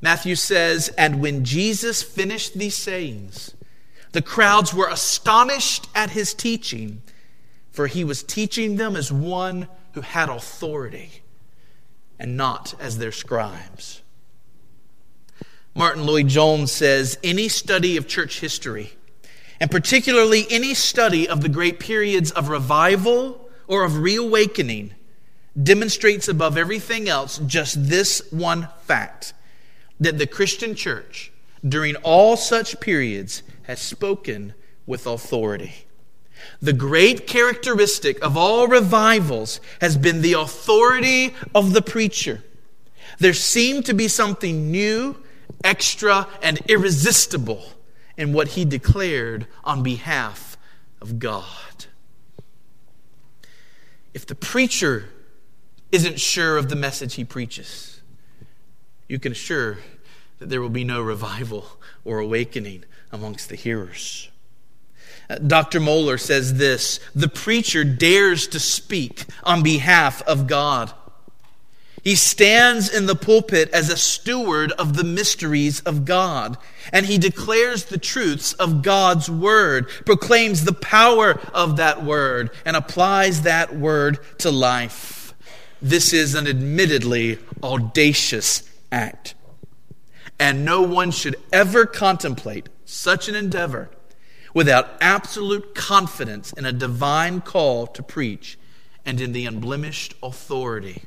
Matthew 0.00 0.34
says, 0.34 0.88
And 0.98 1.20
when 1.20 1.44
Jesus 1.44 2.02
finished 2.02 2.54
these 2.54 2.76
sayings, 2.76 3.54
the 4.12 4.22
crowds 4.22 4.74
were 4.74 4.88
astonished 4.88 5.88
at 5.94 6.10
his 6.10 6.34
teaching, 6.34 7.02
for 7.70 7.86
he 7.86 8.02
was 8.02 8.22
teaching 8.22 8.76
them 8.76 8.96
as 8.96 9.12
one 9.12 9.68
who 9.92 10.00
had 10.00 10.28
authority 10.28 11.22
and 12.18 12.36
not 12.36 12.74
as 12.80 12.98
their 12.98 13.12
scribes. 13.12 14.02
Martyn 15.74 16.04
Lloyd-Jones 16.04 16.72
says 16.72 17.18
any 17.22 17.48
study 17.48 17.96
of 17.96 18.08
church 18.08 18.40
history, 18.40 18.92
and 19.60 19.70
particularly 19.70 20.46
any 20.50 20.74
study 20.74 21.28
of 21.28 21.42
the 21.42 21.48
great 21.48 21.78
periods 21.78 22.30
of 22.32 22.48
revival 22.48 23.48
or 23.68 23.84
of 23.84 23.98
reawakening, 23.98 24.94
demonstrates 25.60 26.28
above 26.28 26.56
everything 26.56 27.08
else 27.08 27.38
just 27.46 27.88
this 27.88 28.22
one 28.30 28.68
fact 28.82 29.32
that 30.00 30.18
the 30.18 30.26
Christian 30.26 30.74
church, 30.74 31.32
during 31.66 31.94
all 31.96 32.36
such 32.36 32.80
periods, 32.80 33.42
has 33.64 33.80
spoken 33.80 34.54
with 34.86 35.06
authority. 35.06 35.86
The 36.60 36.72
great 36.72 37.26
characteristic 37.26 38.22
of 38.24 38.36
all 38.36 38.66
revivals 38.66 39.60
has 39.80 39.96
been 39.96 40.22
the 40.22 40.32
authority 40.32 41.34
of 41.54 41.74
the 41.74 41.82
preacher. 41.82 42.42
There 43.18 43.34
seemed 43.34 43.84
to 43.86 43.94
be 43.94 44.08
something 44.08 44.70
new 44.70 45.16
extra 45.64 46.26
and 46.42 46.58
irresistible 46.68 47.64
in 48.16 48.32
what 48.32 48.48
he 48.48 48.64
declared 48.64 49.46
on 49.64 49.82
behalf 49.82 50.56
of 51.00 51.18
God. 51.18 51.44
If 54.12 54.26
the 54.26 54.34
preacher 54.34 55.08
isn't 55.92 56.20
sure 56.20 56.56
of 56.56 56.68
the 56.68 56.76
message 56.76 57.14
he 57.14 57.24
preaches, 57.24 58.00
you 59.08 59.18
can 59.18 59.32
assure 59.32 59.78
that 60.38 60.48
there 60.48 60.60
will 60.60 60.68
be 60.68 60.84
no 60.84 61.02
revival 61.02 61.78
or 62.04 62.18
awakening 62.18 62.84
amongst 63.12 63.48
the 63.48 63.56
hearers. 63.56 64.30
Uh, 65.28 65.36
Dr. 65.38 65.80
Mohler 65.80 66.18
says 66.18 66.54
this 66.54 66.98
The 67.14 67.28
preacher 67.28 67.84
dares 67.84 68.46
to 68.48 68.60
speak 68.60 69.26
on 69.44 69.62
behalf 69.62 70.22
of 70.22 70.46
God. 70.46 70.92
He 72.02 72.14
stands 72.14 72.88
in 72.88 73.06
the 73.06 73.14
pulpit 73.14 73.70
as 73.70 73.90
a 73.90 73.96
steward 73.96 74.72
of 74.72 74.96
the 74.96 75.04
mysteries 75.04 75.80
of 75.80 76.04
God, 76.04 76.56
and 76.92 77.06
he 77.06 77.18
declares 77.18 77.84
the 77.84 77.98
truths 77.98 78.54
of 78.54 78.82
God's 78.82 79.28
word, 79.28 79.88
proclaims 80.06 80.64
the 80.64 80.72
power 80.72 81.38
of 81.52 81.76
that 81.76 82.02
word, 82.02 82.50
and 82.64 82.76
applies 82.76 83.42
that 83.42 83.76
word 83.76 84.18
to 84.38 84.50
life. 84.50 85.34
This 85.82 86.12
is 86.12 86.34
an 86.34 86.46
admittedly 86.46 87.38
audacious 87.62 88.68
act, 88.90 89.34
and 90.38 90.64
no 90.64 90.82
one 90.82 91.10
should 91.10 91.36
ever 91.52 91.84
contemplate 91.84 92.68
such 92.86 93.28
an 93.28 93.34
endeavor 93.34 93.90
without 94.54 94.90
absolute 95.00 95.74
confidence 95.74 96.52
in 96.54 96.64
a 96.64 96.72
divine 96.72 97.40
call 97.40 97.86
to 97.86 98.02
preach 98.02 98.58
and 99.04 99.20
in 99.20 99.32
the 99.32 99.46
unblemished 99.46 100.14
authority 100.22 101.04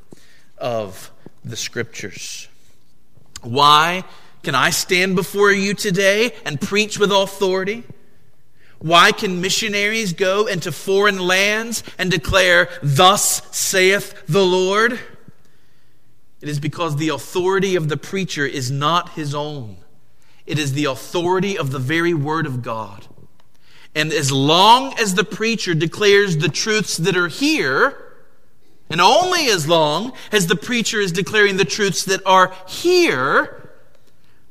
of 0.63 1.11
the 1.43 1.57
scriptures. 1.57 2.47
Why 3.41 4.05
can 4.43 4.55
I 4.55 4.69
stand 4.69 5.17
before 5.17 5.51
you 5.51 5.73
today 5.73 6.33
and 6.45 6.59
preach 6.59 6.97
with 6.97 7.11
authority? 7.11 7.83
Why 8.79 9.11
can 9.11 9.41
missionaries 9.41 10.13
go 10.13 10.47
into 10.47 10.71
foreign 10.71 11.19
lands 11.19 11.83
and 11.97 12.09
declare, 12.09 12.69
Thus 12.81 13.41
saith 13.55 14.25
the 14.27 14.45
Lord? 14.45 14.99
It 16.41 16.49
is 16.49 16.59
because 16.59 16.95
the 16.95 17.09
authority 17.09 17.75
of 17.75 17.89
the 17.89 17.97
preacher 17.97 18.45
is 18.45 18.71
not 18.71 19.09
his 19.09 19.35
own. 19.35 19.77
It 20.45 20.59
is 20.59 20.73
the 20.73 20.85
authority 20.85 21.57
of 21.57 21.71
the 21.71 21.79
very 21.79 22.13
Word 22.13 22.45
of 22.45 22.61
God. 22.61 23.07
And 23.95 24.11
as 24.11 24.31
long 24.31 24.93
as 24.97 25.15
the 25.15 25.23
preacher 25.23 25.73
declares 25.73 26.37
the 26.37 26.49
truths 26.49 26.97
that 26.97 27.15
are 27.15 27.27
here, 27.27 28.02
and 28.93 29.01
only 29.01 29.47
as 29.47 29.67
long 29.67 30.13
as 30.31 30.45
the 30.45 30.55
preacher 30.55 30.99
is 30.99 31.11
declaring 31.11 31.57
the 31.57 31.65
truths 31.65 32.05
that 32.05 32.21
are 32.27 32.53
here, 32.67 33.71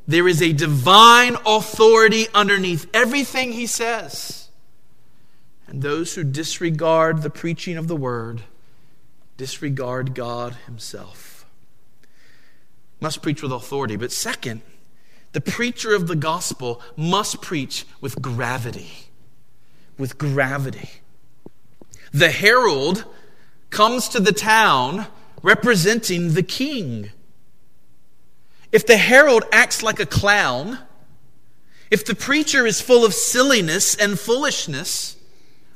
there 0.09 0.27
is 0.27 0.43
a 0.43 0.53
divine 0.53 1.37
authority 1.47 2.27
underneath 2.35 2.91
everything 2.93 3.53
he 3.53 3.69
says. 3.69 4.49
And 5.69 5.81
those 5.81 6.17
who 6.17 6.25
disregard 6.25 7.23
the 7.23 7.31
preaching 7.31 7.77
of 7.77 7.87
the 7.87 7.95
word 7.95 8.43
disregard 9.37 10.13
God 10.13 10.57
himself. 10.67 11.47
Must 12.99 13.23
preach 13.23 13.43
with 13.43 13.53
authority. 13.53 13.95
But 13.95 14.11
second, 14.11 14.63
the 15.31 15.41
preacher 15.41 15.95
of 15.95 16.09
the 16.09 16.17
gospel 16.17 16.83
must 16.97 17.41
preach 17.41 17.87
with 18.01 18.21
gravity. 18.21 18.91
With 19.97 20.19
gravity. 20.19 20.91
The 22.11 22.33
herald 22.33 23.05
comes 23.73 24.09
to 24.11 24.21
the 24.21 24.33
town 24.33 25.07
representing 25.43 26.35
the 26.35 26.43
king. 26.43 27.11
If 28.71 28.87
the 28.87 28.97
herald 28.97 29.45
acts 29.51 29.83
like 29.83 29.99
a 29.99 30.07
clown, 30.07 30.79
if 31.91 32.05
the 32.05 32.15
preacher 32.15 32.67
is 32.67 32.81
full 32.81 33.05
of 33.05 33.13
silliness 33.13 33.95
and 33.97 34.19
foolishness, 34.19 35.17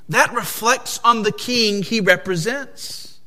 that 0.09 0.33
reflects 0.33 1.01
on 1.03 1.25
the 1.25 1.33
king 1.33 1.83
he 1.83 2.01
represents. 2.01 3.19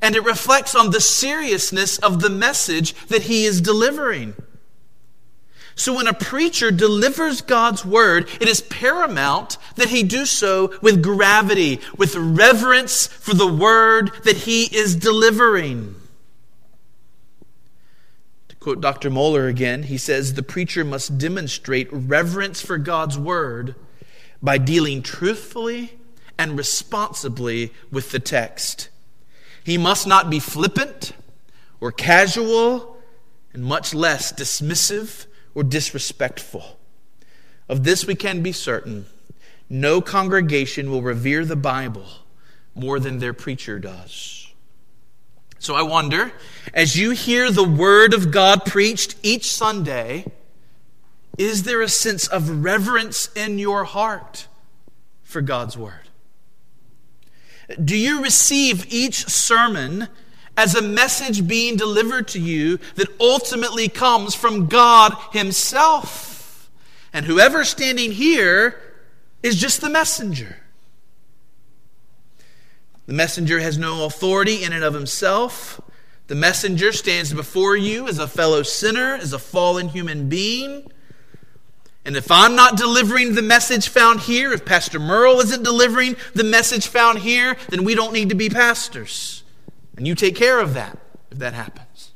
And 0.00 0.16
it 0.16 0.24
reflects 0.24 0.74
on 0.74 0.90
the 0.90 1.00
seriousness 1.00 1.98
of 1.98 2.20
the 2.20 2.30
message 2.30 2.94
that 3.06 3.22
he 3.22 3.44
is 3.44 3.60
delivering. 3.60 4.34
So 5.76 5.94
when 5.94 6.06
a 6.06 6.14
preacher 6.14 6.70
delivers 6.70 7.40
God's 7.40 7.84
word, 7.84 8.28
it 8.40 8.48
is 8.48 8.60
paramount 8.60 9.58
that 9.76 9.88
he 9.88 10.02
do 10.02 10.24
so 10.24 10.72
with 10.80 11.02
gravity, 11.02 11.80
with 11.96 12.14
reverence 12.14 13.06
for 13.06 13.34
the 13.34 13.52
word 13.52 14.12
that 14.22 14.36
he 14.38 14.64
is 14.74 14.94
delivering. 14.94 15.96
To 18.48 18.56
quote 18.56 18.80
Dr. 18.80 19.10
Mohler 19.10 19.48
again, 19.48 19.84
he 19.84 19.98
says 19.98 20.34
the 20.34 20.42
preacher 20.42 20.84
must 20.84 21.18
demonstrate 21.18 21.88
reverence 21.90 22.60
for 22.60 22.78
God's 22.78 23.18
word 23.18 23.74
by 24.40 24.58
dealing 24.58 25.02
truthfully 25.02 25.98
and 26.38 26.56
responsibly 26.56 27.72
with 27.90 28.12
the 28.12 28.20
text. 28.20 28.90
He 29.64 29.76
must 29.76 30.06
not 30.06 30.30
be 30.30 30.38
flippant 30.38 31.12
or 31.80 31.90
casual 31.90 32.98
and 33.52 33.64
much 33.64 33.92
less 33.92 34.32
dismissive 34.32 35.26
or 35.54 35.62
disrespectful. 35.62 36.78
Of 37.68 37.84
this 37.84 38.06
we 38.06 38.14
can 38.14 38.42
be 38.42 38.52
certain 38.52 39.06
no 39.70 40.00
congregation 40.00 40.90
will 40.90 41.02
revere 41.02 41.44
the 41.44 41.56
Bible 41.56 42.06
more 42.74 43.00
than 43.00 43.18
their 43.18 43.32
preacher 43.32 43.78
does. 43.78 44.52
So 45.58 45.74
I 45.74 45.82
wonder, 45.82 46.32
as 46.74 46.96
you 46.96 47.12
hear 47.12 47.50
the 47.50 47.64
Word 47.64 48.12
of 48.12 48.30
God 48.30 48.66
preached 48.66 49.16
each 49.22 49.50
Sunday, 49.50 50.26
is 51.38 51.62
there 51.62 51.80
a 51.80 51.88
sense 51.88 52.26
of 52.26 52.62
reverence 52.62 53.30
in 53.34 53.58
your 53.58 53.84
heart 53.84 54.46
for 55.22 55.40
God's 55.40 55.78
Word? 55.78 56.08
Do 57.82 57.96
you 57.96 58.22
receive 58.22 58.92
each 58.92 59.26
sermon 59.26 60.08
as 60.56 60.74
a 60.74 60.82
message 60.82 61.46
being 61.46 61.76
delivered 61.76 62.28
to 62.28 62.40
you 62.40 62.78
that 62.94 63.08
ultimately 63.20 63.88
comes 63.88 64.34
from 64.34 64.66
God 64.66 65.14
Himself. 65.32 66.70
And 67.12 67.24
whoever's 67.26 67.68
standing 67.68 68.12
here 68.12 68.80
is 69.42 69.56
just 69.56 69.80
the 69.80 69.90
messenger. 69.90 70.56
The 73.06 73.12
messenger 73.12 73.60
has 73.60 73.78
no 73.78 74.06
authority 74.06 74.64
in 74.64 74.72
and 74.72 74.82
of 74.82 74.94
himself. 74.94 75.80
The 76.26 76.34
messenger 76.34 76.90
stands 76.90 77.32
before 77.32 77.76
you 77.76 78.08
as 78.08 78.18
a 78.18 78.26
fellow 78.26 78.62
sinner, 78.62 79.14
as 79.14 79.32
a 79.32 79.38
fallen 79.38 79.88
human 79.88 80.28
being. 80.28 80.90
And 82.06 82.16
if 82.16 82.30
I'm 82.30 82.56
not 82.56 82.76
delivering 82.76 83.34
the 83.34 83.42
message 83.42 83.88
found 83.88 84.20
here, 84.20 84.52
if 84.52 84.64
Pastor 84.64 84.98
Merle 84.98 85.40
isn't 85.40 85.62
delivering 85.62 86.16
the 86.34 86.44
message 86.44 86.86
found 86.86 87.20
here, 87.20 87.56
then 87.68 87.84
we 87.84 87.94
don't 87.94 88.12
need 88.12 88.30
to 88.30 88.34
be 88.34 88.50
pastors. 88.50 89.43
And 89.96 90.06
you 90.06 90.14
take 90.14 90.36
care 90.36 90.60
of 90.60 90.74
that 90.74 90.98
if 91.30 91.38
that 91.38 91.54
happens. 91.54 92.12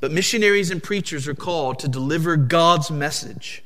But 0.00 0.12
missionaries 0.12 0.70
and 0.70 0.82
preachers 0.82 1.28
are 1.28 1.34
called 1.34 1.78
to 1.80 1.88
deliver 1.88 2.36
God's 2.36 2.90
message. 2.90 3.62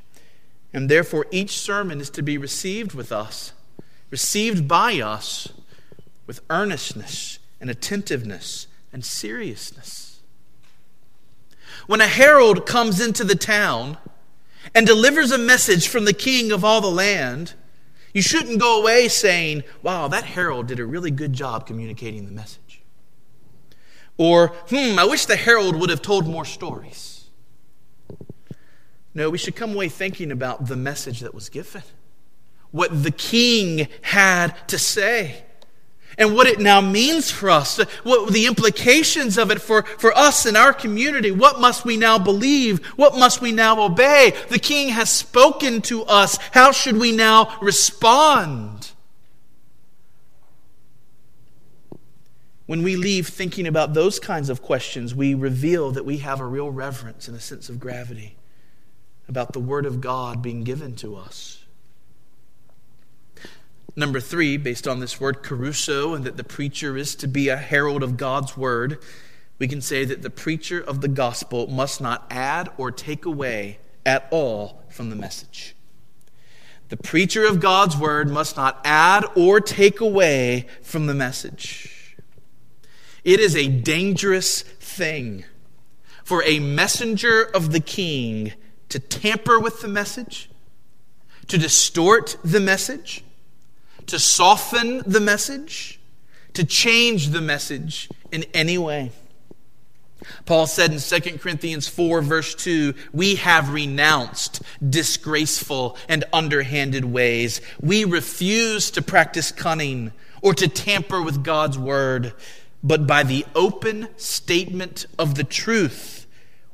And 0.72 0.88
therefore, 0.88 1.26
each 1.30 1.56
sermon 1.56 2.00
is 2.00 2.10
to 2.10 2.22
be 2.22 2.36
received 2.36 2.94
with 2.94 3.12
us, 3.12 3.52
received 4.10 4.66
by 4.66 5.00
us 5.00 5.52
with 6.26 6.40
earnestness 6.50 7.38
and 7.60 7.70
attentiveness 7.70 8.66
and 8.92 9.04
seriousness. 9.04 10.20
When 11.86 12.00
a 12.00 12.08
herald 12.08 12.66
comes 12.66 13.00
into 13.00 13.22
the 13.22 13.36
town 13.36 13.98
and 14.74 14.86
delivers 14.86 15.30
a 15.30 15.38
message 15.38 15.86
from 15.86 16.04
the 16.04 16.12
king 16.12 16.50
of 16.50 16.64
all 16.64 16.80
the 16.80 16.90
land, 16.90 17.54
you 18.14 18.22
shouldn't 18.22 18.60
go 18.60 18.80
away 18.80 19.08
saying, 19.08 19.64
wow, 19.82 20.08
that 20.08 20.24
herald 20.24 20.68
did 20.68 20.80
a 20.80 20.86
really 20.86 21.10
good 21.10 21.34
job 21.34 21.66
communicating 21.66 22.24
the 22.24 22.32
message. 22.32 22.82
Or, 24.16 24.48
hmm, 24.70 24.98
I 24.98 25.04
wish 25.04 25.26
the 25.26 25.36
herald 25.36 25.76
would 25.76 25.90
have 25.90 26.00
told 26.00 26.26
more 26.26 26.44
stories. 26.44 27.24
No, 29.12 29.30
we 29.30 29.38
should 29.38 29.56
come 29.56 29.74
away 29.74 29.88
thinking 29.88 30.30
about 30.30 30.66
the 30.66 30.76
message 30.76 31.20
that 31.20 31.34
was 31.34 31.48
given, 31.48 31.82
what 32.70 33.02
the 33.02 33.10
king 33.10 33.88
had 34.02 34.56
to 34.68 34.78
say 34.78 35.44
and 36.18 36.34
what 36.34 36.46
it 36.46 36.58
now 36.60 36.80
means 36.80 37.30
for 37.30 37.50
us, 37.50 37.78
what 38.02 38.32
the 38.32 38.46
implications 38.46 39.38
of 39.38 39.50
it 39.50 39.60
for, 39.60 39.82
for 39.82 40.16
us 40.16 40.46
and 40.46 40.56
our 40.56 40.72
community. 40.72 41.30
What 41.30 41.60
must 41.60 41.84
we 41.84 41.96
now 41.96 42.18
believe? 42.18 42.84
What 42.96 43.16
must 43.16 43.40
we 43.40 43.52
now 43.52 43.80
obey? 43.82 44.32
The 44.48 44.58
King 44.58 44.90
has 44.90 45.10
spoken 45.10 45.80
to 45.82 46.04
us. 46.04 46.38
How 46.52 46.72
should 46.72 46.96
we 46.96 47.12
now 47.12 47.56
respond? 47.60 48.92
When 52.66 52.82
we 52.82 52.96
leave 52.96 53.28
thinking 53.28 53.66
about 53.66 53.92
those 53.92 54.18
kinds 54.18 54.48
of 54.48 54.62
questions, 54.62 55.14
we 55.14 55.34
reveal 55.34 55.90
that 55.92 56.06
we 56.06 56.18
have 56.18 56.40
a 56.40 56.46
real 56.46 56.70
reverence 56.70 57.28
and 57.28 57.36
a 57.36 57.40
sense 57.40 57.68
of 57.68 57.78
gravity 57.78 58.36
about 59.28 59.52
the 59.52 59.60
Word 59.60 59.84
of 59.84 60.00
God 60.00 60.42
being 60.42 60.64
given 60.64 60.94
to 60.96 61.16
us. 61.16 61.63
Number 63.96 64.18
three, 64.18 64.56
based 64.56 64.88
on 64.88 64.98
this 64.98 65.20
word 65.20 65.42
kerusso, 65.42 66.16
and 66.16 66.24
that 66.24 66.36
the 66.36 66.44
preacher 66.44 66.96
is 66.96 67.14
to 67.16 67.28
be 67.28 67.48
a 67.48 67.56
herald 67.56 68.02
of 68.02 68.16
God's 68.16 68.56
word, 68.56 68.98
we 69.58 69.68
can 69.68 69.80
say 69.80 70.04
that 70.04 70.22
the 70.22 70.30
preacher 70.30 70.80
of 70.80 71.00
the 71.00 71.08
gospel 71.08 71.68
must 71.68 72.00
not 72.00 72.26
add 72.28 72.70
or 72.76 72.90
take 72.90 73.24
away 73.24 73.78
at 74.04 74.26
all 74.30 74.82
from 74.88 75.10
the 75.10 75.16
message. 75.16 75.76
The 76.88 76.96
preacher 76.96 77.46
of 77.46 77.60
God's 77.60 77.96
word 77.96 78.28
must 78.28 78.56
not 78.56 78.80
add 78.84 79.24
or 79.36 79.60
take 79.60 80.00
away 80.00 80.66
from 80.82 81.06
the 81.06 81.14
message. 81.14 82.16
It 83.22 83.40
is 83.40 83.56
a 83.56 83.68
dangerous 83.68 84.62
thing 84.62 85.44
for 86.24 86.42
a 86.42 86.58
messenger 86.58 87.42
of 87.42 87.72
the 87.72 87.80
king 87.80 88.52
to 88.88 88.98
tamper 88.98 89.58
with 89.58 89.80
the 89.80 89.88
message, 89.88 90.50
to 91.48 91.58
distort 91.58 92.36
the 92.44 92.60
message 92.60 93.24
to 94.06 94.18
soften 94.18 95.02
the 95.06 95.20
message, 95.20 96.00
to 96.54 96.64
change 96.64 97.28
the 97.28 97.40
message 97.40 98.08
in 98.30 98.44
any 98.54 98.78
way. 98.78 99.12
Paul 100.46 100.66
said 100.66 100.92
in 100.92 100.98
2 100.98 101.38
Corinthians 101.38 101.86
4, 101.86 102.22
verse 102.22 102.54
2, 102.54 102.94
we 103.12 103.36
have 103.36 103.72
renounced 103.72 104.62
disgraceful 104.88 105.96
and 106.08 106.24
underhanded 106.32 107.04
ways. 107.04 107.60
We 107.80 108.04
refuse 108.04 108.90
to 108.92 109.02
practice 109.02 109.52
cunning 109.52 110.12
or 110.42 110.54
to 110.54 110.68
tamper 110.68 111.22
with 111.22 111.44
God's 111.44 111.78
word, 111.78 112.32
but 112.82 113.06
by 113.06 113.22
the 113.22 113.46
open 113.54 114.08
statement 114.16 115.06
of 115.18 115.34
the 115.34 115.44
truth, 115.44 116.26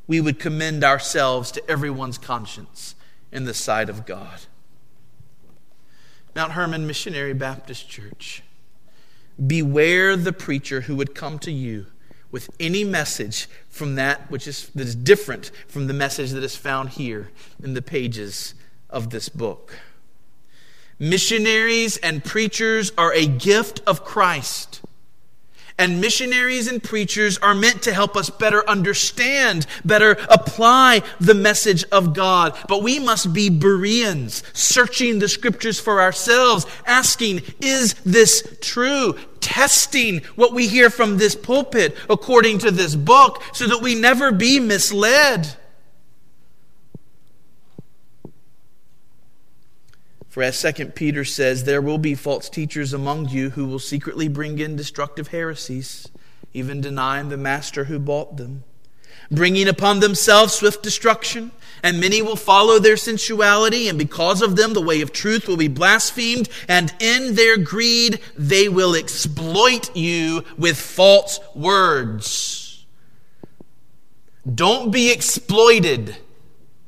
we 0.06 0.20
would 0.20 0.38
commend 0.38 0.82
ourselves 0.82 1.52
to 1.52 1.70
everyone's 1.70 2.18
conscience 2.18 2.96
in 3.30 3.44
the 3.44 3.54
sight 3.54 3.88
of 3.88 4.06
God. 4.06 4.40
Mount 6.40 6.52
Hermon 6.52 6.86
Missionary 6.86 7.34
Baptist 7.34 7.86
Church, 7.86 8.42
beware 9.46 10.16
the 10.16 10.32
preacher 10.32 10.80
who 10.80 10.96
would 10.96 11.14
come 11.14 11.38
to 11.40 11.52
you 11.52 11.84
with 12.30 12.48
any 12.58 12.82
message 12.82 13.46
from 13.68 13.96
that 13.96 14.30
which 14.30 14.46
is 14.46 14.70
that 14.70 14.86
is 14.86 14.94
different 14.94 15.50
from 15.68 15.86
the 15.86 15.92
message 15.92 16.30
that 16.30 16.42
is 16.42 16.56
found 16.56 16.88
here 16.88 17.30
in 17.62 17.74
the 17.74 17.82
pages 17.82 18.54
of 18.88 19.10
this 19.10 19.28
book. 19.28 19.80
Missionaries 20.98 21.98
and 21.98 22.24
preachers 22.24 22.90
are 22.96 23.12
a 23.12 23.26
gift 23.26 23.82
of 23.86 24.02
Christ. 24.02 24.80
And 25.80 25.98
missionaries 25.98 26.68
and 26.68 26.82
preachers 26.82 27.38
are 27.38 27.54
meant 27.54 27.80
to 27.84 27.94
help 27.94 28.14
us 28.14 28.28
better 28.28 28.68
understand, 28.68 29.66
better 29.82 30.10
apply 30.28 31.02
the 31.20 31.32
message 31.32 31.84
of 31.90 32.12
God. 32.12 32.54
But 32.68 32.82
we 32.82 32.98
must 32.98 33.32
be 33.32 33.48
Bereans, 33.48 34.42
searching 34.52 35.20
the 35.20 35.28
scriptures 35.28 35.80
for 35.80 36.02
ourselves, 36.02 36.66
asking, 36.84 37.40
is 37.62 37.94
this 38.04 38.58
true? 38.60 39.14
Testing 39.40 40.18
what 40.36 40.52
we 40.52 40.68
hear 40.68 40.90
from 40.90 41.16
this 41.16 41.34
pulpit 41.34 41.96
according 42.10 42.58
to 42.58 42.70
this 42.70 42.94
book 42.94 43.42
so 43.54 43.66
that 43.66 43.80
we 43.80 43.94
never 43.94 44.32
be 44.32 44.60
misled. 44.60 45.56
For 50.30 50.44
as 50.44 50.62
2 50.62 50.86
Peter 50.86 51.24
says, 51.24 51.64
there 51.64 51.82
will 51.82 51.98
be 51.98 52.14
false 52.14 52.48
teachers 52.48 52.92
among 52.92 53.30
you 53.30 53.50
who 53.50 53.66
will 53.66 53.80
secretly 53.80 54.28
bring 54.28 54.60
in 54.60 54.76
destructive 54.76 55.28
heresies, 55.28 56.06
even 56.54 56.80
denying 56.80 57.28
the 57.28 57.36
master 57.36 57.84
who 57.84 57.98
bought 57.98 58.36
them, 58.36 58.62
bringing 59.28 59.66
upon 59.66 59.98
themselves 59.98 60.54
swift 60.54 60.84
destruction. 60.84 61.50
And 61.82 61.98
many 61.98 62.22
will 62.22 62.36
follow 62.36 62.78
their 62.78 62.96
sensuality, 62.96 63.88
and 63.88 63.98
because 63.98 64.40
of 64.40 64.54
them, 64.54 64.72
the 64.72 64.80
way 64.80 65.00
of 65.00 65.12
truth 65.12 65.48
will 65.48 65.56
be 65.56 65.66
blasphemed, 65.66 66.48
and 66.68 66.94
in 67.00 67.34
their 67.34 67.56
greed, 67.56 68.20
they 68.36 68.68
will 68.68 68.94
exploit 68.94 69.96
you 69.96 70.44
with 70.56 70.78
false 70.78 71.40
words. 71.56 72.84
Don't 74.54 74.92
be 74.92 75.10
exploited 75.10 76.18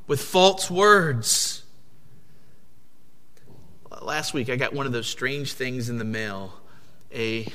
with 0.06 0.20
false 0.20 0.70
words 0.70 1.61
last 4.04 4.34
week 4.34 4.48
I 4.48 4.56
got 4.56 4.72
one 4.72 4.86
of 4.86 4.92
those 4.92 5.06
strange 5.06 5.52
things 5.54 5.88
in 5.88 5.98
the 5.98 6.04
mail 6.04 6.54
a 7.14 7.46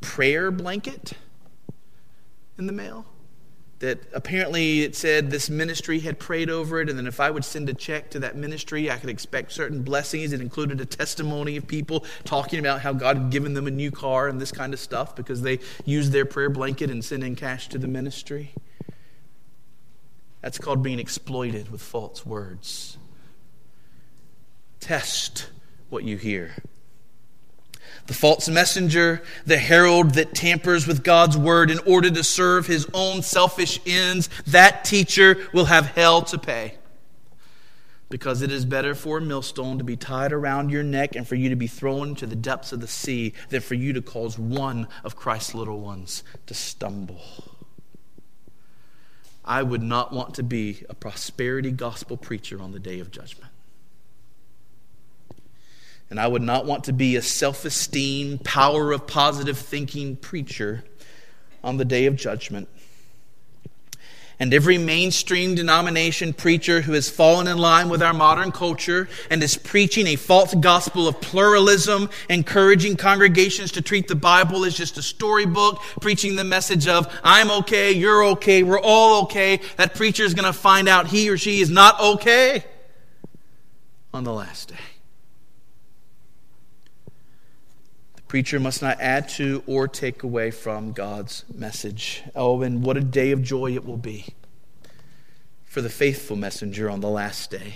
prayer 0.00 0.50
blanket 0.50 1.12
in 2.58 2.66
the 2.66 2.72
mail 2.72 3.06
that 3.84 4.00
apparently 4.14 4.82
it 4.82 4.96
said 4.96 5.30
this 5.30 5.50
ministry 5.50 6.00
had 6.00 6.18
prayed 6.18 6.48
over 6.48 6.80
it, 6.80 6.88
and 6.88 6.98
then 6.98 7.06
if 7.06 7.20
I 7.20 7.30
would 7.30 7.44
send 7.44 7.68
a 7.68 7.74
check 7.74 8.10
to 8.10 8.20
that 8.20 8.34
ministry, 8.34 8.90
I 8.90 8.96
could 8.96 9.10
expect 9.10 9.52
certain 9.52 9.82
blessings. 9.82 10.32
It 10.32 10.40
included 10.40 10.80
a 10.80 10.86
testimony 10.86 11.56
of 11.56 11.66
people 11.66 12.04
talking 12.24 12.60
about 12.60 12.80
how 12.80 12.92
God 12.94 13.18
had 13.18 13.30
given 13.30 13.52
them 13.52 13.66
a 13.66 13.70
new 13.70 13.90
car 13.90 14.28
and 14.28 14.40
this 14.40 14.52
kind 14.52 14.72
of 14.72 14.80
stuff 14.80 15.14
because 15.14 15.42
they 15.42 15.58
used 15.84 16.12
their 16.12 16.24
prayer 16.24 16.48
blanket 16.48 16.90
and 16.90 17.04
sent 17.04 17.24
in 17.24 17.36
cash 17.36 17.68
to 17.68 17.78
the 17.78 17.88
ministry. 17.88 18.54
That's 20.40 20.58
called 20.58 20.82
being 20.82 20.98
exploited 20.98 21.70
with 21.70 21.82
false 21.82 22.24
words. 22.24 22.96
Test 24.84 25.46
what 25.88 26.04
you 26.04 26.18
hear. 26.18 26.52
The 28.06 28.12
false 28.12 28.50
messenger, 28.50 29.22
the 29.46 29.56
herald 29.56 30.10
that 30.10 30.34
tampers 30.34 30.86
with 30.86 31.02
God's 31.02 31.38
word 31.38 31.70
in 31.70 31.78
order 31.86 32.10
to 32.10 32.22
serve 32.22 32.66
his 32.66 32.86
own 32.92 33.22
selfish 33.22 33.80
ends, 33.86 34.28
that 34.46 34.84
teacher 34.84 35.38
will 35.54 35.64
have 35.64 35.86
hell 35.86 36.20
to 36.24 36.36
pay. 36.36 36.74
Because 38.10 38.42
it 38.42 38.52
is 38.52 38.66
better 38.66 38.94
for 38.94 39.16
a 39.16 39.22
millstone 39.22 39.78
to 39.78 39.84
be 39.84 39.96
tied 39.96 40.34
around 40.34 40.68
your 40.68 40.82
neck 40.82 41.16
and 41.16 41.26
for 41.26 41.34
you 41.34 41.48
to 41.48 41.56
be 41.56 41.66
thrown 41.66 42.10
into 42.10 42.26
the 42.26 42.36
depths 42.36 42.70
of 42.70 42.82
the 42.82 42.86
sea 42.86 43.32
than 43.48 43.62
for 43.62 43.72
you 43.72 43.94
to 43.94 44.02
cause 44.02 44.38
one 44.38 44.86
of 45.02 45.16
Christ's 45.16 45.54
little 45.54 45.80
ones 45.80 46.22
to 46.44 46.52
stumble. 46.52 47.22
I 49.46 49.62
would 49.62 49.82
not 49.82 50.12
want 50.12 50.34
to 50.34 50.42
be 50.42 50.84
a 50.90 50.94
prosperity 50.94 51.70
gospel 51.70 52.18
preacher 52.18 52.60
on 52.60 52.72
the 52.72 52.78
day 52.78 53.00
of 53.00 53.10
judgment. 53.10 53.50
And 56.10 56.20
I 56.20 56.26
would 56.26 56.42
not 56.42 56.66
want 56.66 56.84
to 56.84 56.92
be 56.92 57.16
a 57.16 57.22
self 57.22 57.64
esteem, 57.64 58.38
power 58.38 58.92
of 58.92 59.06
positive 59.06 59.58
thinking 59.58 60.16
preacher 60.16 60.84
on 61.62 61.76
the 61.78 61.84
day 61.84 62.06
of 62.06 62.16
judgment. 62.16 62.68
And 64.40 64.52
every 64.52 64.78
mainstream 64.78 65.54
denomination 65.54 66.32
preacher 66.32 66.80
who 66.80 66.92
has 66.92 67.08
fallen 67.08 67.46
in 67.46 67.56
line 67.56 67.88
with 67.88 68.02
our 68.02 68.12
modern 68.12 68.50
culture 68.50 69.08
and 69.30 69.42
is 69.42 69.56
preaching 69.56 70.08
a 70.08 70.16
false 70.16 70.54
gospel 70.54 71.06
of 71.06 71.20
pluralism, 71.20 72.10
encouraging 72.28 72.96
congregations 72.96 73.70
to 73.72 73.82
treat 73.82 74.08
the 74.08 74.16
Bible 74.16 74.64
as 74.64 74.76
just 74.76 74.98
a 74.98 75.02
storybook, 75.02 75.80
preaching 76.00 76.34
the 76.34 76.44
message 76.44 76.88
of, 76.88 77.06
I'm 77.22 77.50
okay, 77.62 77.92
you're 77.92 78.24
okay, 78.24 78.64
we're 78.64 78.80
all 78.80 79.22
okay, 79.22 79.60
that 79.76 79.94
preacher 79.94 80.24
is 80.24 80.34
going 80.34 80.46
to 80.46 80.52
find 80.52 80.88
out 80.88 81.06
he 81.06 81.30
or 81.30 81.38
she 81.38 81.60
is 81.60 81.70
not 81.70 82.00
okay 82.00 82.64
on 84.12 84.24
the 84.24 84.32
last 84.32 84.70
day. 84.70 84.93
Preacher 88.34 88.58
must 88.58 88.82
not 88.82 89.00
add 89.00 89.28
to 89.28 89.62
or 89.64 89.86
take 89.86 90.24
away 90.24 90.50
from 90.50 90.90
God's 90.90 91.44
message. 91.54 92.24
Oh, 92.34 92.62
and 92.62 92.82
what 92.82 92.96
a 92.96 93.00
day 93.00 93.30
of 93.30 93.44
joy 93.44 93.76
it 93.76 93.86
will 93.86 93.96
be 93.96 94.34
for 95.64 95.80
the 95.80 95.88
faithful 95.88 96.34
messenger 96.34 96.90
on 96.90 96.98
the 96.98 97.08
last 97.08 97.52
day. 97.52 97.74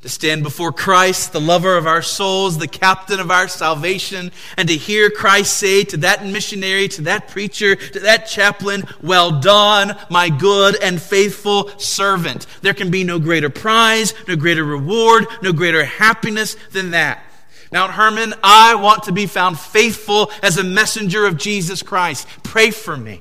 To 0.00 0.08
stand 0.08 0.42
before 0.42 0.72
Christ, 0.72 1.34
the 1.34 1.40
lover 1.42 1.76
of 1.76 1.86
our 1.86 2.00
souls, 2.00 2.56
the 2.56 2.66
captain 2.66 3.20
of 3.20 3.30
our 3.30 3.46
salvation, 3.46 4.32
and 4.56 4.70
to 4.70 4.74
hear 4.74 5.10
Christ 5.10 5.54
say 5.54 5.84
to 5.84 5.98
that 5.98 6.24
missionary, 6.24 6.88
to 6.88 7.02
that 7.02 7.28
preacher, 7.28 7.76
to 7.76 8.00
that 8.00 8.28
chaplain, 8.28 8.84
Well 9.02 9.38
done, 9.38 9.98
my 10.08 10.30
good 10.30 10.82
and 10.82 10.98
faithful 10.98 11.78
servant. 11.78 12.46
There 12.62 12.72
can 12.72 12.90
be 12.90 13.04
no 13.04 13.18
greater 13.18 13.50
prize, 13.50 14.14
no 14.26 14.34
greater 14.34 14.64
reward, 14.64 15.26
no 15.42 15.52
greater 15.52 15.84
happiness 15.84 16.56
than 16.72 16.92
that. 16.92 17.22
Mount 17.76 17.92
Hermon, 17.92 18.32
I 18.42 18.74
want 18.76 19.02
to 19.02 19.12
be 19.12 19.26
found 19.26 19.60
faithful 19.60 20.30
as 20.42 20.56
a 20.56 20.64
messenger 20.64 21.26
of 21.26 21.36
Jesus 21.36 21.82
Christ. 21.82 22.26
Pray 22.42 22.70
for 22.70 22.96
me. 22.96 23.20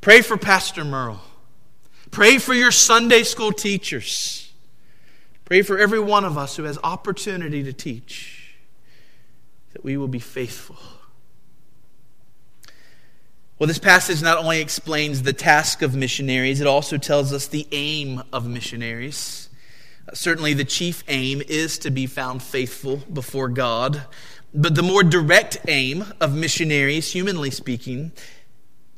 Pray 0.00 0.22
for 0.22 0.38
Pastor 0.38 0.86
Merle. 0.86 1.20
Pray 2.10 2.38
for 2.38 2.54
your 2.54 2.70
Sunday 2.70 3.24
school 3.24 3.52
teachers. 3.52 4.50
Pray 5.44 5.60
for 5.60 5.76
every 5.76 6.00
one 6.00 6.24
of 6.24 6.38
us 6.38 6.56
who 6.56 6.62
has 6.62 6.78
opportunity 6.82 7.62
to 7.62 7.74
teach 7.74 8.54
that 9.74 9.84
we 9.84 9.98
will 9.98 10.08
be 10.08 10.18
faithful. 10.18 10.78
Well, 13.58 13.66
this 13.66 13.78
passage 13.78 14.22
not 14.22 14.38
only 14.38 14.62
explains 14.62 15.24
the 15.24 15.34
task 15.34 15.82
of 15.82 15.94
missionaries, 15.94 16.62
it 16.62 16.66
also 16.66 16.96
tells 16.96 17.34
us 17.34 17.48
the 17.48 17.68
aim 17.70 18.22
of 18.32 18.48
missionaries. 18.48 19.47
Certainly, 20.14 20.54
the 20.54 20.64
chief 20.64 21.04
aim 21.08 21.42
is 21.48 21.78
to 21.78 21.90
be 21.90 22.06
found 22.06 22.42
faithful 22.42 22.98
before 23.12 23.48
God. 23.48 24.04
But 24.54 24.74
the 24.74 24.82
more 24.82 25.02
direct 25.02 25.58
aim 25.68 26.06
of 26.20 26.34
missionaries, 26.34 27.12
humanly 27.12 27.50
speaking, 27.50 28.12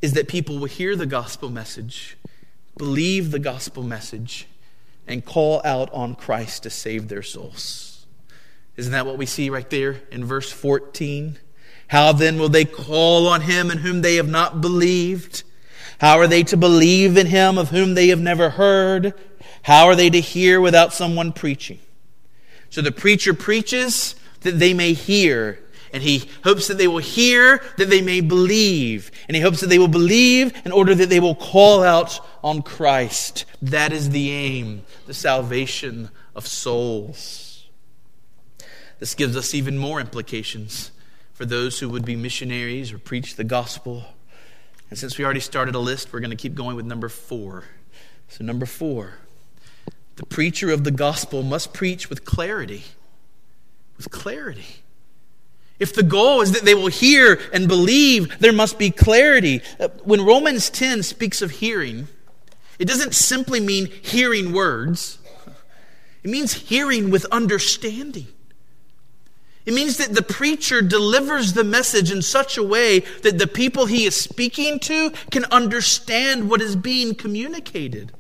is 0.01 0.13
that 0.13 0.29
people 0.29 0.59
will 0.59 0.67
hear 0.67 0.95
the 0.97 1.07
gospel 1.07 1.51
message, 1.51 2.17
believe 2.79 3.31
the 3.31 3.39
gospel 3.39 3.83
message, 3.83 4.47
and 5.07 5.25
call 5.25 5.61
out 5.65 5.93
on 5.93 6.15
Christ 6.15 6.63
to 6.63 6.71
save 6.71 7.09
their 7.09 7.23
souls. 7.23 8.07
Isn't 8.77 8.93
that 8.93 9.07
what 9.07 9.19
we 9.19 9.27
see 9.27 9.51
right 9.51 9.69
there 9.69 10.01
in 10.11 10.25
verse 10.25 10.51
14? 10.51 11.39
How 11.89 12.13
then 12.13 12.39
will 12.39 12.49
they 12.49 12.65
call 12.65 13.27
on 13.27 13.43
him 13.43 13.71
in 13.71 13.79
whom 13.79 14.03
they 14.03 14.15
have 14.17 14.29
not 14.29 14.61
believed? 14.61 15.43
How 15.99 16.19
are 16.19 16.29
they 16.29 16.45
to 16.45 16.57
believe 16.57 17.17
in 17.17 17.27
him 17.27 17.59
of 17.59 17.71
whom 17.71 17.95
they 17.95 18.09
have 18.09 18.21
never 18.21 18.51
heard? 18.51 19.13
How 19.63 19.87
are 19.87 19.97
they 19.97 20.11
to 20.11 20.21
hear 20.21 20.61
without 20.61 20.93
someone 20.93 21.33
preaching? 21.33 21.79
So 22.71 22.83
the 22.83 22.93
preacher 22.93 23.35
preaches 23.35 24.15
that 24.41 24.59
they 24.59 24.75
may 24.75 24.93
hear. 24.93 25.59
And 25.93 26.03
he 26.03 26.31
hopes 26.45 26.69
that 26.69 26.79
they 26.79 26.87
will 26.87 26.99
hear, 26.99 27.63
that 27.77 27.91
they 27.91 28.01
may 28.01 28.21
believe. 28.21 29.11
And 29.29 29.37
he 29.37 29.43
hopes 29.43 29.61
that 29.61 29.67
they 29.67 29.79
will 29.79 29.89
believe 29.89 30.53
in 30.65 30.71
order 30.71 30.95
that 30.95 31.09
they 31.09 31.19
will 31.19 31.35
call 31.35 31.83
out 31.83 32.21
on 32.45 32.63
Christ. 32.63 33.45
That 33.61 33.93
is 33.93 34.11
the 34.11 34.31
aim, 34.31 34.83
the 35.07 35.15
salvation 35.15 36.11
of 36.35 36.47
souls. 36.47 37.69
This 39.01 39.15
gives 39.15 39.37
us 39.37 39.55
even 39.55 39.79
more 39.79 40.01
implications 40.01 40.93
for 41.33 41.45
those 41.45 41.81
who 41.81 41.89
would 41.89 42.05
be 42.05 42.17
missionaries 42.17 42.93
or 42.93 42.99
preach 42.99 43.35
the 43.35 43.45
gospel. 43.45 44.05
And 44.91 44.99
since 44.99 45.19
we 45.19 45.25
already 45.25 45.41
started 45.41 45.75
a 45.75 45.79
list, 45.79 46.13
we're 46.13 46.21
going 46.21 46.31
to 46.31 46.37
keep 46.37 46.55
going 46.55 46.77
with 46.77 46.87
number 46.87 47.09
four. 47.09 47.65
So, 48.29 48.45
number 48.45 48.67
four, 48.67 49.15
the 50.21 50.27
preacher 50.27 50.71
of 50.71 50.85
the 50.85 50.91
gospel 50.91 51.43
must 51.43 51.73
preach 51.73 52.11
with 52.11 52.27
clarity. 52.27 52.85
With 53.97 54.11
clarity. 54.11 54.67
If 55.79 55.95
the 55.95 56.03
goal 56.03 56.43
is 56.43 56.53
that 56.53 56.63
they 56.63 56.75
will 56.75 56.89
hear 56.89 57.41
and 57.55 57.67
believe, 57.67 58.39
there 58.39 58.53
must 58.53 58.79
be 58.79 58.91
clarity. 58.91 59.63
Uh, 59.81 59.89
when 60.05 60.23
Romans 60.23 60.69
10 60.69 61.05
speaks 61.05 61.41
of 61.41 61.53
hearing, 61.53 62.07
it 62.79 62.87
doesn't 62.87 63.15
simply 63.15 63.61
mean 63.61 63.87
hearing 63.87 64.53
words, 64.53 65.17
it 66.23 66.31
means 66.31 66.53
hearing 66.53 67.09
with 67.09 67.25
understanding. 67.33 68.27
It 69.65 69.73
means 69.73 69.97
that 69.97 70.13
the 70.13 70.21
preacher 70.21 70.83
delivers 70.83 71.55
the 71.55 71.65
message 71.65 72.13
in 72.13 72.21
such 72.21 72.59
a 72.59 72.63
way 72.63 73.01
that 73.23 73.39
the 73.39 73.47
people 73.47 73.87
he 73.87 74.05
is 74.05 74.17
speaking 74.17 74.81
to 74.81 75.13
can 75.31 75.47
understand 75.47 76.51
what 76.51 76.61
is 76.61 76.77
being 76.77 77.15
communicated. 77.15 78.13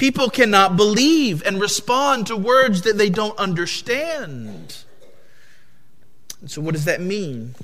People 0.00 0.30
cannot 0.30 0.78
believe 0.78 1.42
and 1.44 1.60
respond 1.60 2.26
to 2.28 2.34
words 2.34 2.80
that 2.82 2.96
they 2.96 3.10
don't 3.10 3.38
understand. 3.38 4.76
And 6.40 6.50
so, 6.50 6.62
what 6.62 6.72
does 6.72 6.86
that 6.86 7.02
mean? 7.02 7.54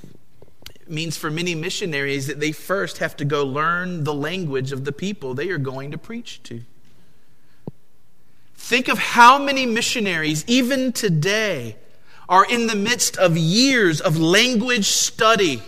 It 0.74 0.90
means 0.90 1.16
for 1.16 1.30
many 1.30 1.54
missionaries 1.54 2.26
that 2.26 2.38
they 2.38 2.52
first 2.52 2.98
have 2.98 3.16
to 3.16 3.24
go 3.24 3.42
learn 3.42 4.04
the 4.04 4.12
language 4.12 4.70
of 4.70 4.84
the 4.84 4.92
people 4.92 5.32
they 5.32 5.48
are 5.48 5.56
going 5.56 5.92
to 5.92 5.96
preach 5.96 6.42
to. 6.42 6.60
Think 8.54 8.88
of 8.88 8.98
how 8.98 9.38
many 9.38 9.64
missionaries, 9.64 10.44
even 10.46 10.92
today, 10.92 11.76
are 12.28 12.44
in 12.44 12.66
the 12.66 12.76
midst 12.76 13.16
of 13.16 13.38
years 13.38 13.98
of 13.98 14.18
language 14.18 14.88
study, 14.88 15.62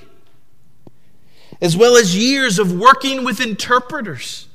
as 1.63 1.79
well 1.79 1.97
as 1.97 2.15
years 2.15 2.59
of 2.59 2.79
working 2.79 3.25
with 3.25 3.41
interpreters 3.41 4.48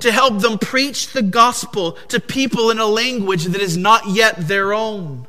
to 0.00 0.12
help 0.12 0.40
them 0.40 0.58
preach 0.58 1.12
the 1.12 1.22
gospel 1.22 1.92
to 2.08 2.20
people 2.20 2.70
in 2.70 2.78
a 2.78 2.86
language 2.86 3.44
that 3.44 3.60
is 3.60 3.76
not 3.76 4.08
yet 4.08 4.36
their 4.48 4.72
own. 4.72 5.26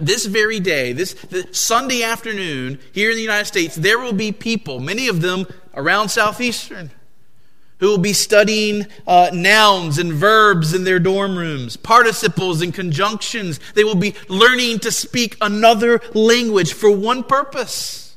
This 0.00 0.26
very 0.26 0.60
day, 0.60 0.92
this 0.92 1.16
Sunday 1.50 2.02
afternoon 2.02 2.78
here 2.92 3.10
in 3.10 3.16
the 3.16 3.22
United 3.22 3.46
States, 3.46 3.74
there 3.74 3.98
will 3.98 4.12
be 4.12 4.30
people, 4.30 4.78
many 4.78 5.08
of 5.08 5.20
them 5.20 5.46
around 5.74 6.10
Southeastern, 6.10 6.92
who 7.78 7.88
will 7.88 7.98
be 7.98 8.12
studying 8.12 8.86
uh, 9.06 9.30
nouns 9.32 9.98
and 9.98 10.12
verbs 10.12 10.74
in 10.74 10.84
their 10.84 11.00
dorm 11.00 11.36
rooms, 11.36 11.76
participles 11.76 12.62
and 12.62 12.72
conjunctions. 12.72 13.58
They 13.74 13.82
will 13.82 13.96
be 13.96 14.14
learning 14.28 14.80
to 14.80 14.92
speak 14.92 15.36
another 15.40 16.00
language 16.14 16.72
for 16.72 16.90
one 16.90 17.24
purpose 17.24 18.09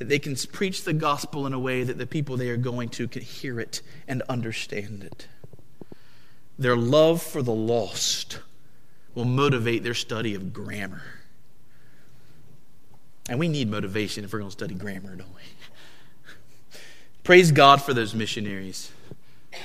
that 0.00 0.08
they 0.08 0.18
can 0.18 0.34
preach 0.50 0.84
the 0.84 0.94
gospel 0.94 1.46
in 1.46 1.52
a 1.52 1.58
way 1.58 1.82
that 1.82 1.98
the 1.98 2.06
people 2.06 2.38
they 2.38 2.48
are 2.48 2.56
going 2.56 2.88
to 2.88 3.06
can 3.06 3.20
hear 3.20 3.60
it 3.60 3.82
and 4.08 4.22
understand 4.30 5.04
it. 5.04 5.28
Their 6.58 6.74
love 6.74 7.22
for 7.22 7.42
the 7.42 7.52
lost 7.52 8.38
will 9.14 9.26
motivate 9.26 9.84
their 9.84 9.92
study 9.92 10.34
of 10.34 10.54
grammar. 10.54 11.02
And 13.28 13.38
we 13.38 13.46
need 13.46 13.70
motivation 13.70 14.24
if 14.24 14.32
we're 14.32 14.38
going 14.38 14.48
to 14.48 14.56
study 14.56 14.74
grammar, 14.74 15.16
don't 15.16 15.34
we? 15.34 15.42
Praise 17.22 17.52
God 17.52 17.82
for 17.82 17.92
those 17.92 18.14
missionaries 18.14 18.90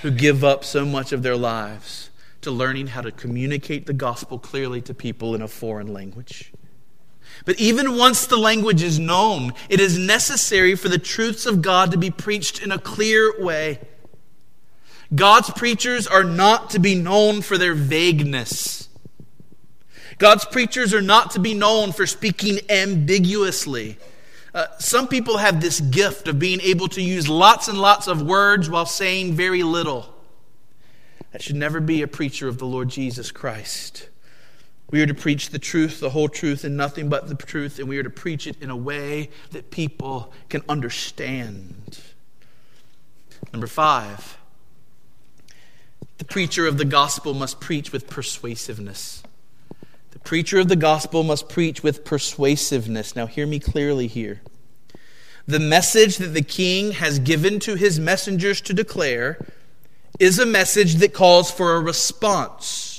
who 0.01 0.11
give 0.11 0.43
up 0.43 0.65
so 0.65 0.85
much 0.85 1.13
of 1.13 1.23
their 1.23 1.37
lives 1.37 2.09
to 2.41 2.51
learning 2.51 2.87
how 2.87 2.99
to 2.99 3.11
communicate 3.13 3.85
the 3.85 3.93
gospel 3.93 4.37
clearly 4.37 4.81
to 4.81 4.93
people 4.93 5.33
in 5.33 5.41
a 5.41 5.47
foreign 5.47 5.93
language. 5.93 6.51
But 7.45 7.59
even 7.59 7.97
once 7.97 8.25
the 8.25 8.37
language 8.37 8.81
is 8.81 8.99
known, 8.99 9.53
it 9.69 9.79
is 9.79 9.97
necessary 9.97 10.75
for 10.75 10.89
the 10.89 10.97
truths 10.97 11.45
of 11.45 11.61
God 11.61 11.91
to 11.91 11.97
be 11.97 12.09
preached 12.09 12.61
in 12.61 12.71
a 12.71 12.79
clear 12.79 13.41
way. 13.43 13.79
God's 15.13 15.51
preachers 15.51 16.07
are 16.07 16.23
not 16.23 16.71
to 16.71 16.79
be 16.79 16.95
known 16.95 17.41
for 17.41 17.57
their 17.57 17.75
vagueness. 17.75 18.89
God's 20.17 20.45
preachers 20.45 20.93
are 20.93 21.01
not 21.01 21.31
to 21.31 21.39
be 21.39 21.53
known 21.53 21.91
for 21.91 22.07
speaking 22.07 22.59
ambiguously. 22.69 23.97
Uh, 24.53 24.67
some 24.79 25.07
people 25.07 25.37
have 25.37 25.59
this 25.59 25.81
gift 25.81 26.27
of 26.27 26.39
being 26.39 26.61
able 26.61 26.87
to 26.87 27.01
use 27.01 27.27
lots 27.27 27.67
and 27.67 27.77
lots 27.77 28.07
of 28.07 28.21
words 28.21 28.69
while 28.69 28.85
saying 28.85 29.33
very 29.33 29.63
little. 29.63 30.13
That 31.33 31.41
should 31.41 31.57
never 31.57 31.81
be 31.81 32.01
a 32.01 32.07
preacher 32.07 32.47
of 32.47 32.57
the 32.57 32.65
Lord 32.65 32.87
Jesus 32.87 33.31
Christ. 33.31 34.07
We 34.91 35.01
are 35.01 35.07
to 35.07 35.13
preach 35.13 35.49
the 35.49 35.59
truth, 35.59 35.99
the 35.99 36.11
whole 36.11 36.29
truth, 36.29 36.63
and 36.63 36.77
nothing 36.77 37.09
but 37.09 37.27
the 37.27 37.35
truth, 37.35 37.79
and 37.79 37.89
we 37.89 37.97
are 37.97 38.03
to 38.03 38.09
preach 38.09 38.45
it 38.45 38.61
in 38.61 38.69
a 38.69 38.75
way 38.75 39.29
that 39.51 39.71
people 39.71 40.31
can 40.49 40.61
understand. 40.69 41.99
Number 43.51 43.67
five, 43.67 44.37
the 46.17 46.25
preacher 46.25 46.67
of 46.67 46.77
the 46.77 46.85
gospel 46.85 47.33
must 47.33 47.59
preach 47.59 47.91
with 47.91 48.07
persuasiveness. 48.07 49.23
The 50.11 50.19
preacher 50.19 50.59
of 50.59 50.69
the 50.69 50.75
gospel 50.75 51.23
must 51.23 51.49
preach 51.49 51.83
with 51.83 52.05
persuasiveness. 52.05 53.15
Now, 53.15 53.25
hear 53.25 53.45
me 53.47 53.59
clearly 53.59 54.07
here. 54.07 54.41
The 55.47 55.59
message 55.59 56.17
that 56.17 56.33
the 56.33 56.41
king 56.41 56.93
has 56.93 57.19
given 57.19 57.59
to 57.61 57.75
his 57.75 57.99
messengers 57.99 58.61
to 58.61 58.73
declare 58.73 59.45
is 60.19 60.39
a 60.39 60.45
message 60.45 60.95
that 60.95 61.13
calls 61.13 61.51
for 61.51 61.75
a 61.75 61.81
response. 61.81 62.94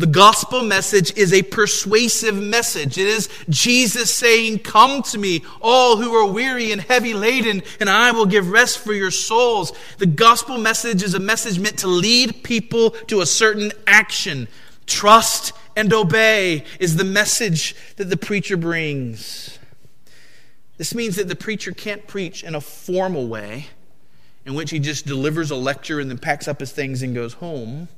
The 0.00 0.06
gospel 0.06 0.62
message 0.62 1.14
is 1.14 1.30
a 1.30 1.42
persuasive 1.42 2.34
message. 2.34 2.96
It 2.96 3.06
is 3.06 3.28
Jesus 3.50 4.10
saying, 4.10 4.60
Come 4.60 5.02
to 5.02 5.18
me, 5.18 5.44
all 5.60 5.98
who 5.98 6.14
are 6.14 6.24
weary 6.24 6.72
and 6.72 6.80
heavy 6.80 7.12
laden, 7.12 7.62
and 7.78 7.90
I 7.90 8.10
will 8.12 8.24
give 8.24 8.50
rest 8.50 8.78
for 8.78 8.94
your 8.94 9.10
souls. 9.10 9.74
The 9.98 10.06
gospel 10.06 10.56
message 10.56 11.02
is 11.02 11.12
a 11.12 11.20
message 11.20 11.58
meant 11.58 11.80
to 11.80 11.86
lead 11.86 12.42
people 12.42 12.92
to 13.08 13.20
a 13.20 13.26
certain 13.26 13.72
action. 13.86 14.48
Trust 14.86 15.52
and 15.76 15.92
obey 15.92 16.64
is 16.78 16.96
the 16.96 17.04
message 17.04 17.76
that 17.96 18.06
the 18.06 18.16
preacher 18.16 18.56
brings. 18.56 19.58
This 20.78 20.94
means 20.94 21.16
that 21.16 21.28
the 21.28 21.36
preacher 21.36 21.72
can't 21.72 22.06
preach 22.06 22.42
in 22.42 22.54
a 22.54 22.62
formal 22.62 23.28
way 23.28 23.66
in 24.46 24.54
which 24.54 24.70
he 24.70 24.78
just 24.78 25.04
delivers 25.04 25.50
a 25.50 25.56
lecture 25.56 26.00
and 26.00 26.08
then 26.08 26.16
packs 26.16 26.48
up 26.48 26.60
his 26.60 26.72
things 26.72 27.02
and 27.02 27.14
goes 27.14 27.34
home. 27.34 27.88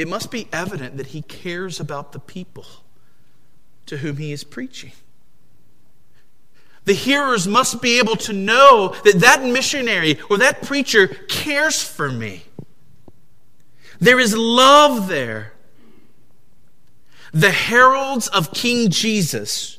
It 0.00 0.08
must 0.08 0.30
be 0.30 0.48
evident 0.50 0.96
that 0.96 1.08
he 1.08 1.20
cares 1.20 1.78
about 1.78 2.12
the 2.12 2.18
people 2.18 2.64
to 3.84 3.98
whom 3.98 4.16
he 4.16 4.32
is 4.32 4.44
preaching. 4.44 4.92
The 6.86 6.94
hearers 6.94 7.46
must 7.46 7.82
be 7.82 7.98
able 7.98 8.16
to 8.16 8.32
know 8.32 8.94
that 9.04 9.20
that 9.20 9.44
missionary 9.44 10.18
or 10.30 10.38
that 10.38 10.62
preacher 10.62 11.06
cares 11.06 11.82
for 11.82 12.10
me. 12.10 12.44
There 13.98 14.18
is 14.18 14.34
love 14.34 15.06
there. 15.08 15.52
The 17.34 17.50
heralds 17.50 18.26
of 18.28 18.54
King 18.54 18.88
Jesus 18.88 19.76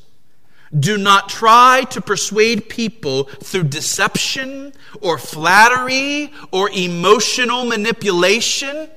do 0.78 0.98
not 0.98 1.30
try 1.30 1.82
to 1.90 2.00
persuade 2.00 2.68
people 2.68 3.24
through 3.24 3.64
deception 3.64 4.72
or 5.00 5.18
flattery 5.18 6.32
or 6.52 6.70
emotional 6.70 7.64
manipulation. 7.64 8.88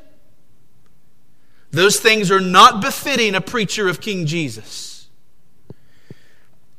Those 1.75 1.99
things 1.99 2.31
are 2.31 2.39
not 2.39 2.81
befitting 2.81 3.35
a 3.35 3.41
preacher 3.41 3.89
of 3.89 3.99
King 3.99 4.25
Jesus. 4.25 5.09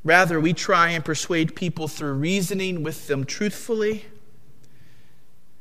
Rather, 0.03 0.41
we 0.41 0.55
try 0.55 0.89
and 0.91 1.05
persuade 1.05 1.55
people 1.55 1.87
through 1.87 2.15
reasoning 2.15 2.83
with 2.83 3.07
them 3.07 3.27
truthfully 3.27 4.07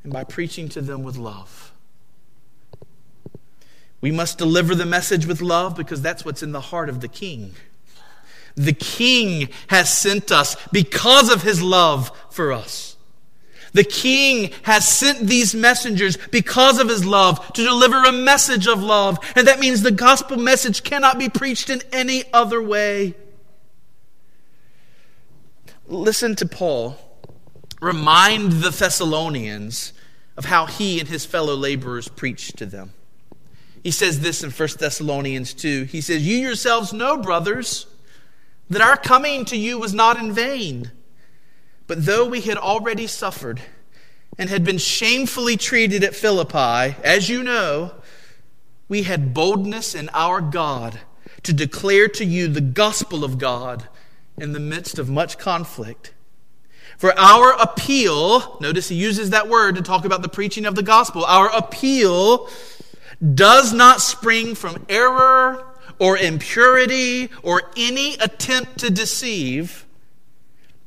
and 0.03 0.13
by 0.13 0.23
preaching 0.23 0.69
to 0.69 0.79
them 0.79 1.03
with 1.03 1.17
love. 1.17 1.73
We 3.99 4.09
must 4.09 4.37
deliver 4.37 4.73
the 4.73 4.85
message 4.85 5.25
with 5.25 5.41
love 5.41 5.75
because 5.75 6.01
that's 6.01 6.23
what's 6.23 6.41
in 6.41 6.53
the 6.53 6.61
heart 6.61 6.87
of 6.87 7.01
the 7.01 7.09
king. 7.09 7.55
The 8.55 8.71
king 8.71 9.49
has 9.67 9.95
sent 9.95 10.31
us 10.31 10.55
because 10.71 11.29
of 11.29 11.41
his 11.41 11.61
love 11.61 12.09
for 12.29 12.53
us. 12.53 12.94
The 13.75 13.83
king 13.83 14.53
has 14.63 14.87
sent 14.87 15.27
these 15.27 15.53
messengers 15.53 16.15
because 16.31 16.79
of 16.79 16.87
his 16.87 17.05
love 17.05 17.45
to 17.55 17.61
deliver 17.61 18.05
a 18.05 18.13
message 18.13 18.67
of 18.67 18.81
love. 18.81 19.19
And 19.35 19.49
that 19.49 19.59
means 19.59 19.81
the 19.81 19.91
gospel 19.91 20.37
message 20.37 20.81
cannot 20.81 21.19
be 21.19 21.27
preached 21.27 21.69
in 21.69 21.81
any 21.91 22.23
other 22.31 22.63
way. 22.63 23.15
Listen 25.87 26.37
to 26.37 26.45
Paul 26.45 26.97
remind 27.81 28.53
the 28.53 28.69
Thessalonians 28.69 29.91
of 30.37 30.45
how 30.45 30.67
he 30.67 31.01
and 31.01 31.09
his 31.09 31.25
fellow 31.25 31.53
laborers 31.53 32.07
preached 32.07 32.55
to 32.59 32.65
them. 32.65 32.93
He 33.83 33.91
says 33.91 34.21
this 34.21 34.41
in 34.41 34.51
1 34.51 34.69
Thessalonians 34.79 35.53
2. 35.53 35.83
He 35.83 35.99
says, 35.99 36.25
You 36.25 36.37
yourselves 36.37 36.93
know, 36.93 37.17
brothers, 37.17 37.87
that 38.69 38.81
our 38.81 38.95
coming 38.95 39.43
to 39.45 39.57
you 39.57 39.77
was 39.77 39.93
not 39.93 40.17
in 40.17 40.31
vain. 40.31 40.91
But 41.87 42.05
though 42.05 42.25
we 42.25 42.41
had 42.41 42.57
already 42.57 43.07
suffered 43.07 43.61
and 44.37 44.49
had 44.49 44.63
been 44.63 44.77
shamefully 44.77 45.57
treated 45.57 46.03
at 46.03 46.15
Philippi, 46.15 46.97
as 47.03 47.29
you 47.29 47.43
know, 47.43 47.93
we 48.87 49.03
had 49.03 49.33
boldness 49.33 49.95
in 49.95 50.09
our 50.13 50.41
God 50.41 50.99
to 51.43 51.53
declare 51.53 52.07
to 52.07 52.25
you 52.25 52.47
the 52.47 52.61
gospel 52.61 53.23
of 53.23 53.37
God 53.37 53.87
in 54.37 54.51
the 54.51 54.59
midst 54.59 54.99
of 54.99 55.09
much 55.09 55.37
conflict. 55.37 56.13
For 56.97 57.17
our 57.17 57.53
appeal, 57.53 58.57
notice 58.61 58.89
he 58.89 58.95
uses 58.95 59.29
that 59.31 59.49
word 59.49 59.75
to 59.75 59.81
talk 59.81 60.05
about 60.05 60.21
the 60.21 60.29
preaching 60.29 60.65
of 60.65 60.75
the 60.75 60.83
gospel. 60.83 61.25
Our 61.25 61.49
appeal 61.49 62.49
does 63.33 63.73
not 63.73 64.01
spring 64.01 64.55
from 64.55 64.85
error 64.89 65.65
or 65.99 66.17
impurity 66.17 67.29
or 67.43 67.63
any 67.77 68.15
attempt 68.15 68.79
to 68.79 68.89
deceive, 68.89 69.84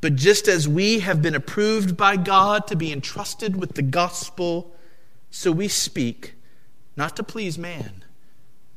but 0.01 0.17
just 0.17 0.49
as 0.49 0.69
we 0.69 1.01
have 1.01 1.23
been 1.23 1.35
approved 1.35 1.97
by 1.97 2.17
God 2.17 2.67
to 2.69 2.77
be 2.77 2.93
entrusted 2.93 3.57
with 3.57 3.75
the 3.75 3.83
gospel, 3.83 4.75
so 5.31 5.51
we 5.53 5.69
speak, 5.69 6.35
not 6.97 7.17
to 7.17 7.23
please 7.23 7.59
man, 7.59 8.05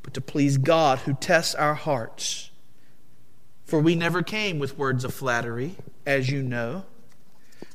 but 0.02 0.14
to 0.14 0.20
please 0.20 0.58
God 0.58 1.00
who 1.00 1.14
tests 1.14 1.54
our 1.54 1.74
hearts. 1.74 2.50
For 3.64 3.80
we 3.80 3.94
never 3.94 4.22
came 4.22 4.58
with 4.58 4.76
words 4.76 5.04
of 5.04 5.14
flattery, 5.14 5.76
as 6.04 6.28
you 6.28 6.42
know 6.42 6.84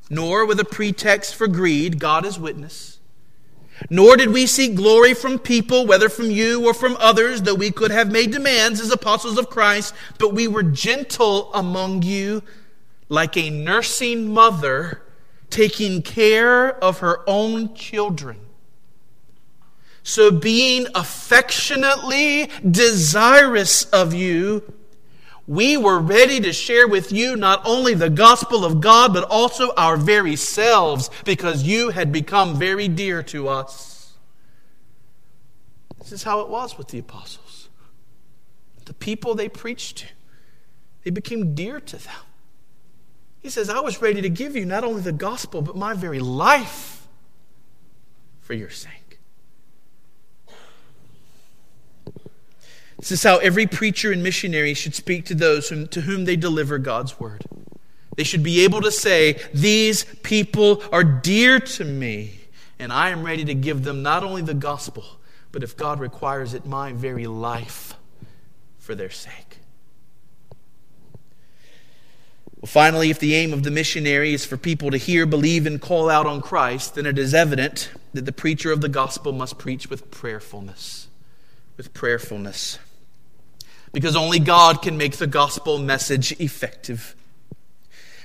nor 0.10 0.46
with 0.46 0.60
a 0.60 0.66
pretext 0.66 1.36
for 1.36 1.48
greed, 1.48 2.00
God 2.00 2.26
is 2.26 2.40
witness. 2.40 3.00
Nor 3.90 4.18
did 4.18 4.32
we 4.32 4.48
seek 4.48 4.76
glory 4.76 5.14
from 5.14 5.38
people, 5.38 5.86
whether 5.86 6.10
from 6.10 6.32
you 6.32 6.66
or 6.66 6.74
from 6.74 6.98
others, 7.00 7.44
though 7.44 7.54
we 7.54 7.72
could 7.72 7.92
have 7.92 8.12
made 8.12 8.32
demands 8.32 8.80
as 8.80 8.92
apostles 8.92 9.38
of 9.38 9.50
Christ, 9.50 9.94
but 10.18 10.34
we 10.34 10.48
were 10.48 10.64
gentle 10.64 11.54
among 11.54 12.02
you, 12.02 12.42
like 13.10 13.38
a 13.38 13.50
nursing 13.50 14.34
mother 14.34 15.02
taking 15.50 16.02
care 16.02 16.76
of 16.84 17.00
her 17.00 17.24
own 17.28 17.74
children. 17.74 18.38
So, 20.04 20.32
being 20.32 20.88
affectionately 20.96 22.50
desirous 22.70 23.84
of 23.86 24.14
you, 24.14 24.74
we 25.48 25.78
were 25.78 26.00
ready 26.00 26.40
to 26.42 26.54
share 26.54 26.88
with 26.88 27.12
you 27.12 27.36
not 27.36 27.62
only 27.66 27.94
the 27.94 28.10
gospel 28.10 28.64
of 28.64 28.80
God, 28.82 29.14
but 29.14 29.26
also 29.30 29.74
our 29.76 29.98
very 29.98 30.36
selves, 30.36 31.10
because 31.26 31.64
you 31.64 31.90
had 31.90 32.12
become 32.12 32.58
very 32.58 32.88
dear 32.88 33.24
to 33.24 33.48
us. 33.48 34.14
This 36.00 36.12
is 36.12 36.24
how 36.24 36.40
it 36.40 36.48
was 36.48 36.78
with 36.78 36.88
the 36.88 37.00
apostles. 37.00 37.68
The 38.86 38.94
people 38.94 39.36
they 39.36 39.50
preached 39.50 39.98
to, 39.98 40.06
they 41.04 41.10
became 41.10 41.54
dear 41.54 41.82
to 41.82 41.98
them. 41.98 42.27
He 43.48 43.52
says, 43.52 43.70
I 43.70 43.80
was 43.80 44.02
ready 44.02 44.22
to 44.24 44.30
give 44.30 44.58
you 44.58 44.66
not 44.66 44.84
only 44.84 45.02
the 45.02 45.14
gospel, 45.14 45.62
but 45.62 45.78
my 45.78 45.94
very 45.94 46.20
life 46.20 47.08
for 48.42 48.54
your 48.54 48.70
sake. 48.70 49.20
This 52.98 53.14
is 53.14 53.24
how 53.24 53.38
every 53.38 53.66
preacher 53.66 54.12
and 54.12 54.22
missionary 54.22 54.74
should 54.74 54.94
speak 54.94 55.24
to 55.28 55.34
those 55.34 55.70
whom, 55.70 55.88
to 55.88 56.02
whom 56.02 56.26
they 56.26 56.36
deliver 56.36 56.78
God's 56.78 57.22
word. 57.22 57.46
They 58.18 58.26
should 58.26 58.44
be 58.44 58.66
able 58.66 58.82
to 58.82 58.92
say, 58.92 59.40
These 59.54 60.04
people 60.24 60.84
are 60.92 61.06
dear 61.06 61.62
to 61.62 61.86
me, 61.86 62.34
and 62.78 62.92
I 62.92 63.12
am 63.12 63.24
ready 63.24 63.46
to 63.46 63.56
give 63.56 63.86
them 63.86 64.04
not 64.04 64.26
only 64.26 64.42
the 64.42 64.56
gospel, 64.56 65.06
but 65.54 65.64
if 65.64 65.78
God 65.78 66.02
requires 66.02 66.54
it, 66.54 66.66
my 66.66 66.92
very 66.92 67.28
life 67.28 67.94
for 68.78 68.94
their 68.94 69.10
sake. 69.10 69.47
Well, 72.60 72.68
finally, 72.68 73.10
if 73.10 73.20
the 73.20 73.36
aim 73.36 73.54
of 73.54 73.64
the 73.64 73.72
missionary 73.72 74.34
is 74.34 74.46
for 74.46 74.58
people 74.58 74.92
to 74.92 74.98
hear, 74.98 75.26
believe, 75.26 75.68
and 75.68 75.80
call 75.80 76.10
out 76.10 76.26
on 76.26 76.42
Christ, 76.42 76.96
then 76.96 77.06
it 77.06 77.20
is 77.20 77.34
evident 77.34 77.92
that 78.14 78.26
the 78.26 78.32
preacher 78.32 78.72
of 78.72 78.82
the 78.82 78.90
gospel 78.90 79.32
must 79.32 79.58
preach 79.58 79.90
with 79.90 80.10
prayerfulness. 80.10 81.08
With 81.78 81.94
prayerfulness 81.94 82.80
because 83.92 84.16
only 84.16 84.40
God 84.40 84.82
can 84.82 84.98
make 84.98 85.18
the 85.18 85.28
gospel 85.28 85.80
message 85.80 86.32
effective. 86.40 87.16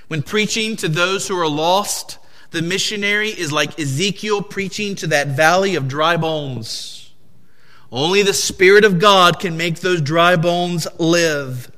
When 0.07 0.21
preaching 0.21 0.75
to 0.77 0.87
those 0.87 1.27
who 1.27 1.39
are 1.39 1.47
lost, 1.47 2.19
the 2.51 2.61
missionary 2.61 3.29
is 3.29 3.51
like 3.51 3.79
Ezekiel 3.79 4.41
preaching 4.41 4.95
to 4.97 5.07
that 5.07 5.29
valley 5.29 5.75
of 5.75 5.87
dry 5.87 6.17
bones. 6.17 7.11
Only 7.91 8.21
the 8.21 8.33
Spirit 8.33 8.85
of 8.85 8.99
God 8.99 9.39
can 9.39 9.57
make 9.57 9.79
those 9.79 10.01
dry 10.01 10.35
bones 10.35 10.87
live. 10.99 11.71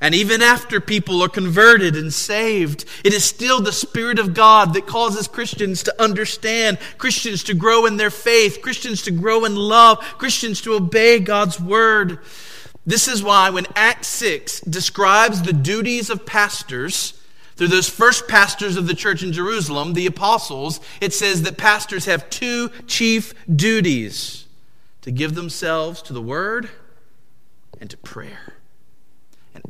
And 0.00 0.14
even 0.14 0.40
after 0.40 0.80
people 0.80 1.22
are 1.22 1.28
converted 1.28 1.94
and 1.94 2.12
saved, 2.12 2.86
it 3.04 3.12
is 3.12 3.22
still 3.22 3.60
the 3.60 3.72
Spirit 3.72 4.18
of 4.18 4.32
God 4.32 4.72
that 4.72 4.86
causes 4.86 5.28
Christians 5.28 5.82
to 5.82 6.02
understand, 6.02 6.78
Christians 6.96 7.44
to 7.44 7.54
grow 7.54 7.84
in 7.84 7.98
their 7.98 8.10
faith, 8.10 8.62
Christians 8.62 9.02
to 9.02 9.10
grow 9.10 9.44
in 9.44 9.56
love, 9.56 9.98
Christians 10.16 10.62
to 10.62 10.72
obey 10.72 11.20
God's 11.20 11.60
word. 11.60 12.20
This 12.86 13.08
is 13.08 13.22
why 13.22 13.50
when 13.50 13.66
Acts 13.76 14.08
6 14.08 14.60
describes 14.62 15.42
the 15.42 15.52
duties 15.52 16.08
of 16.08 16.24
pastors, 16.24 17.14
through 17.56 17.68
those 17.68 17.90
first 17.90 18.26
pastors 18.26 18.78
of 18.78 18.86
the 18.86 18.94
church 18.94 19.22
in 19.22 19.34
Jerusalem, 19.34 19.92
the 19.92 20.06
apostles, 20.06 20.80
it 21.02 21.12
says 21.12 21.42
that 21.42 21.58
pastors 21.58 22.06
have 22.06 22.30
two 22.30 22.70
chief 22.86 23.34
duties 23.54 24.46
to 25.02 25.10
give 25.10 25.34
themselves 25.34 26.00
to 26.02 26.14
the 26.14 26.22
word 26.22 26.70
and 27.78 27.90
to 27.90 27.98
prayer. 27.98 28.54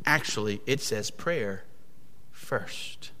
Actually, 0.05 0.61
it 0.65 0.81
says 0.81 1.11
prayer 1.11 1.63
first. 2.31 3.11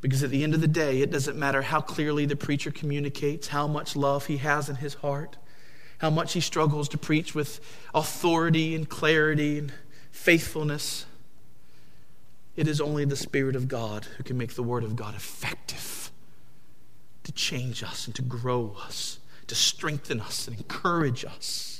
Because 0.00 0.22
at 0.22 0.30
the 0.30 0.44
end 0.44 0.54
of 0.54 0.60
the 0.60 0.68
day, 0.68 1.02
it 1.02 1.10
doesn't 1.10 1.36
matter 1.36 1.62
how 1.62 1.80
clearly 1.80 2.24
the 2.24 2.36
preacher 2.36 2.70
communicates, 2.70 3.48
how 3.48 3.66
much 3.66 3.96
love 3.96 4.26
he 4.26 4.36
has 4.36 4.68
in 4.68 4.76
his 4.76 4.94
heart 4.94 5.36
how 5.98 6.10
much 6.10 6.32
he 6.32 6.40
struggles 6.40 6.88
to 6.88 6.98
preach 6.98 7.34
with 7.34 7.60
authority 7.94 8.74
and 8.74 8.88
clarity 8.88 9.58
and 9.58 9.72
faithfulness. 10.10 11.06
It 12.56 12.66
is 12.66 12.80
only 12.80 13.04
the 13.04 13.16
Spirit 13.16 13.54
of 13.54 13.68
God 13.68 14.04
who 14.16 14.24
can 14.24 14.38
make 14.38 14.54
the 14.54 14.62
Word 14.62 14.84
of 14.84 14.96
God 14.96 15.14
effective 15.14 16.10
to 17.24 17.32
change 17.32 17.82
us 17.82 18.06
and 18.06 18.14
to 18.14 18.22
grow 18.22 18.76
us, 18.84 19.18
to 19.48 19.54
strengthen 19.54 20.20
us 20.20 20.48
and 20.48 20.56
encourage 20.56 21.24
us. 21.24 21.77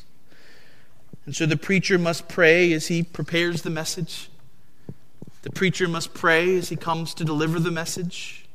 And 1.29 1.37
so 1.37 1.45
the 1.45 1.59
preacher 1.59 1.99
must 1.99 2.27
pray 2.27 2.73
as 2.73 2.87
he 2.87 3.03
prepares 3.03 3.61
the 3.61 3.69
message. 3.69 4.31
The 5.43 5.51
preacher 5.51 5.87
must 5.87 6.15
pray 6.15 6.57
as 6.57 6.71
he 6.71 6.77
comes 6.77 7.13
to 7.13 7.23
deliver 7.23 7.61
the 7.61 7.71
message. 7.71 8.47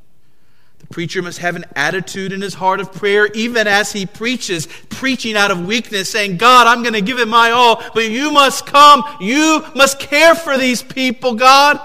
The 0.80 0.88
preacher 0.88 1.22
must 1.22 1.38
have 1.38 1.56
an 1.56 1.66
attitude 1.76 2.34
in 2.34 2.42
his 2.42 2.56
heart 2.56 2.80
of 2.80 2.92
prayer, 2.92 3.28
even 3.36 3.68
as 3.68 3.92
he 3.92 4.08
preaches, 4.08 4.68
preaching 4.90 5.36
out 5.36 5.52
of 5.52 5.68
weakness, 5.68 6.10
saying, 6.10 6.38
God, 6.38 6.66
I'm 6.66 6.82
going 6.82 6.96
to 6.96 7.02
give 7.02 7.20
it 7.20 7.28
my 7.28 7.52
all, 7.52 7.80
but 7.94 8.10
you 8.10 8.32
must 8.32 8.66
come. 8.66 9.04
You 9.22 9.64
must 9.76 10.00
care 10.00 10.34
for 10.34 10.58
these 10.58 10.82
people, 10.82 11.36
God. 11.36 11.78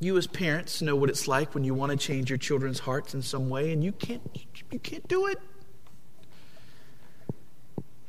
You, 0.00 0.16
as 0.16 0.26
parents, 0.26 0.82
know 0.82 0.96
what 0.96 1.08
it's 1.08 1.28
like 1.28 1.54
when 1.54 1.62
you 1.62 1.72
want 1.72 1.92
to 1.92 1.96
change 1.96 2.30
your 2.30 2.38
children's 2.38 2.80
hearts 2.80 3.14
in 3.14 3.22
some 3.22 3.48
way, 3.48 3.72
and 3.72 3.84
you 3.84 3.92
can't, 3.92 4.22
you 4.72 4.80
can't 4.80 5.06
do 5.06 5.28
it. 5.28 5.38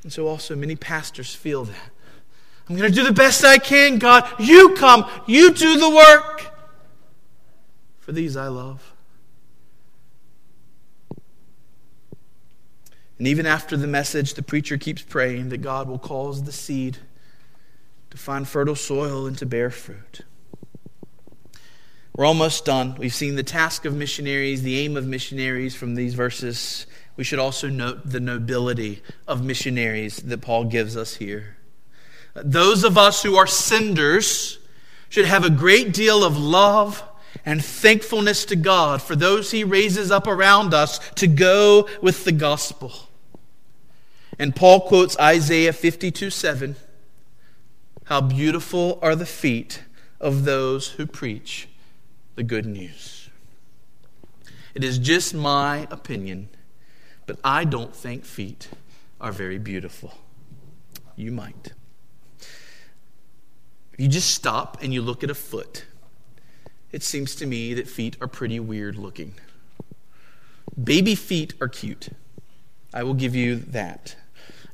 And 0.03 0.11
so, 0.11 0.27
also, 0.27 0.55
many 0.55 0.75
pastors 0.75 1.35
feel 1.35 1.65
that. 1.65 1.91
I'm 2.67 2.75
going 2.75 2.89
to 2.89 2.95
do 2.95 3.03
the 3.03 3.11
best 3.11 3.43
I 3.43 3.57
can, 3.57 3.99
God. 3.99 4.27
You 4.39 4.75
come, 4.75 5.05
you 5.27 5.53
do 5.53 5.77
the 5.77 5.89
work. 5.89 6.47
For 7.99 8.11
these 8.11 8.35
I 8.35 8.47
love. 8.47 8.93
And 13.17 13.27
even 13.27 13.45
after 13.45 13.77
the 13.77 13.85
message, 13.85 14.33
the 14.33 14.41
preacher 14.41 14.79
keeps 14.79 15.03
praying 15.03 15.49
that 15.49 15.59
God 15.59 15.87
will 15.87 15.99
cause 15.99 16.43
the 16.43 16.51
seed 16.51 16.97
to 18.09 18.17
find 18.17 18.47
fertile 18.47 18.75
soil 18.75 19.27
and 19.27 19.37
to 19.37 19.45
bear 19.45 19.69
fruit. 19.69 20.21
We're 22.15 22.25
almost 22.25 22.65
done. 22.65 22.95
We've 22.97 23.13
seen 23.13 23.35
the 23.35 23.43
task 23.43 23.85
of 23.85 23.95
missionaries, 23.95 24.63
the 24.63 24.79
aim 24.79 24.97
of 24.97 25.05
missionaries 25.05 25.75
from 25.75 25.95
these 25.95 26.13
verses. 26.13 26.87
We 27.17 27.24
should 27.24 27.39
also 27.39 27.69
note 27.69 28.02
the 28.06 28.19
nobility 28.19 29.02
of 29.28 29.43
missionaries 29.43 30.17
that 30.17 30.41
Paul 30.41 30.65
gives 30.65 30.95
us 30.95 31.15
here. 31.15 31.58
Those 32.34 32.84
of 32.84 32.97
us 32.97 33.24
who 33.24 33.36
are 33.36 33.47
senders 33.47 34.58
should 35.10 35.26
have 35.26 35.43
a 35.43 35.50
great 35.50 35.93
deal 35.93 36.24
of 36.24 36.38
love 36.38 37.04
and 37.45 37.63
thankfulness 37.63 38.45
to 38.45 38.56
God 38.56 39.02
for 39.02 39.15
those 39.15 39.52
He 39.52 39.63
raises 39.63 40.12
up 40.12 40.27
around 40.27 40.73
us 40.73 41.00
to 41.15 41.27
go 41.27 41.88
with 42.02 42.23
the 42.23 42.31
gospel. 42.31 42.94
And 44.40 44.56
Paul 44.56 44.81
quotes 44.81 45.19
Isaiah 45.19 45.73
52 45.73 46.29
7 46.29 46.75
How 48.06 48.21
beautiful 48.21 49.00
are 49.02 49.15
the 49.15 49.25
feet 49.25 49.83
of 50.19 50.46
those 50.46 50.90
who 50.90 51.06
preach 51.06 51.67
the 52.35 52.44
good 52.44 52.65
news. 52.65 53.29
It 54.73 54.83
is 54.83 54.98
just 54.98 55.33
my 55.33 55.88
opinion, 55.92 56.50
but 57.26 57.40
I 57.44 57.63
don't 57.63 57.96
think 57.96 58.26
feet 58.26 58.69
are 59.19 59.32
very 59.32 59.58
beautiful. 59.58 60.13
You 61.15 61.32
might 61.32 61.74
you 64.02 64.08
just 64.08 64.32
stop 64.32 64.80
and 64.82 64.92
you 64.92 65.02
look 65.02 65.24
at 65.24 65.30
a 65.30 65.36
foot, 65.36 65.86
it 66.92 67.04
seems 67.04 67.36
to 67.36 67.46
me 67.46 67.76
that 67.76 67.88
feet 67.88 68.17
are 68.19 68.28
pretty 68.28 68.60
weird 68.60 68.98
looking. 68.98 69.36
Baby 70.82 71.13
feet 71.13 71.54
are 71.62 71.67
cute. 71.67 72.10
I 72.94 73.04
will 73.04 73.13
give 73.13 73.36
you 73.36 73.58
that. 73.58 74.15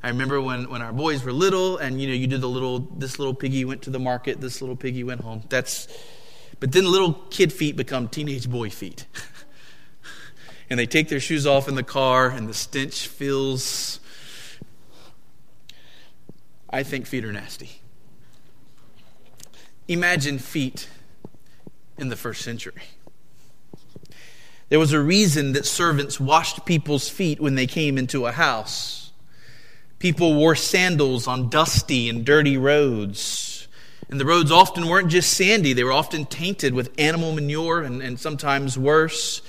I 0.02 0.08
remember 0.08 0.40
when, 0.40 0.70
when 0.70 0.80
our 0.80 0.94
boys 0.94 1.24
were 1.24 1.32
little 1.32 1.76
and 1.76 2.00
you 2.00 2.08
know 2.08 2.14
you 2.14 2.26
did 2.26 2.40
the 2.40 2.48
little 2.48 2.78
this 2.78 3.18
little 3.18 3.34
piggy 3.34 3.66
went 3.66 3.82
to 3.82 3.90
the 3.90 3.98
market, 3.98 4.40
this 4.40 4.62
little 4.62 4.76
piggy 4.76 5.04
went 5.04 5.20
home. 5.20 5.42
That's 5.50 5.88
but 6.58 6.72
then 6.72 6.90
little 6.90 7.12
kid 7.12 7.52
feet 7.52 7.76
become 7.76 8.08
teenage 8.08 8.48
boy 8.48 8.70
feet. 8.70 9.06
and 10.70 10.78
they 10.78 10.86
take 10.86 11.08
their 11.08 11.20
shoes 11.20 11.46
off 11.46 11.68
in 11.68 11.74
the 11.74 11.82
car 11.82 12.28
and 12.28 12.48
the 12.48 12.54
stench 12.54 13.06
fills 13.06 14.00
I 16.70 16.82
think 16.82 17.06
feet 17.06 17.24
are 17.24 17.32
nasty. 17.32 17.80
Imagine 19.86 20.38
feet 20.38 20.88
in 21.96 22.10
the 22.10 22.16
first 22.16 22.42
century. 22.42 22.82
There 24.68 24.78
was 24.78 24.92
a 24.92 25.00
reason 25.00 25.52
that 25.52 25.64
servants 25.64 26.20
washed 26.20 26.66
people's 26.66 27.08
feet 27.08 27.40
when 27.40 27.54
they 27.54 27.66
came 27.66 27.96
into 27.96 28.26
a 28.26 28.32
house. 28.32 29.12
People 29.98 30.34
wore 30.34 30.54
sandals 30.54 31.26
on 31.26 31.48
dusty 31.48 32.08
and 32.08 32.24
dirty 32.24 32.58
roads. 32.58 33.66
And 34.10 34.20
the 34.20 34.26
roads 34.26 34.50
often 34.50 34.88
weren't 34.88 35.08
just 35.08 35.32
sandy, 35.32 35.72
they 35.72 35.84
were 35.84 35.92
often 35.92 36.26
tainted 36.26 36.74
with 36.74 36.92
animal 36.98 37.32
manure 37.32 37.82
and, 37.82 38.02
and 38.02 38.20
sometimes 38.20 38.78
worse. 38.78 39.40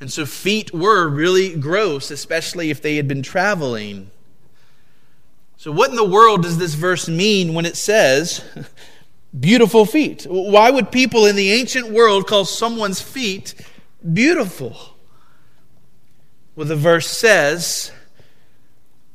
And 0.00 0.12
so 0.12 0.26
feet 0.26 0.74
were 0.74 1.08
really 1.08 1.56
gross, 1.56 2.10
especially 2.10 2.70
if 2.70 2.82
they 2.82 2.96
had 2.96 3.08
been 3.08 3.22
traveling. 3.22 4.10
So, 5.56 5.72
what 5.72 5.90
in 5.90 5.96
the 5.96 6.04
world 6.04 6.42
does 6.42 6.58
this 6.58 6.74
verse 6.74 7.08
mean 7.08 7.54
when 7.54 7.64
it 7.64 7.76
says 7.76 8.44
beautiful 9.40 9.86
feet? 9.86 10.26
Why 10.28 10.70
would 10.70 10.92
people 10.92 11.24
in 11.24 11.34
the 11.34 11.50
ancient 11.52 11.90
world 11.90 12.26
call 12.26 12.44
someone's 12.44 13.00
feet 13.00 13.54
beautiful? 14.12 14.76
Well, 16.54 16.66
the 16.66 16.76
verse 16.76 17.06
says 17.06 17.90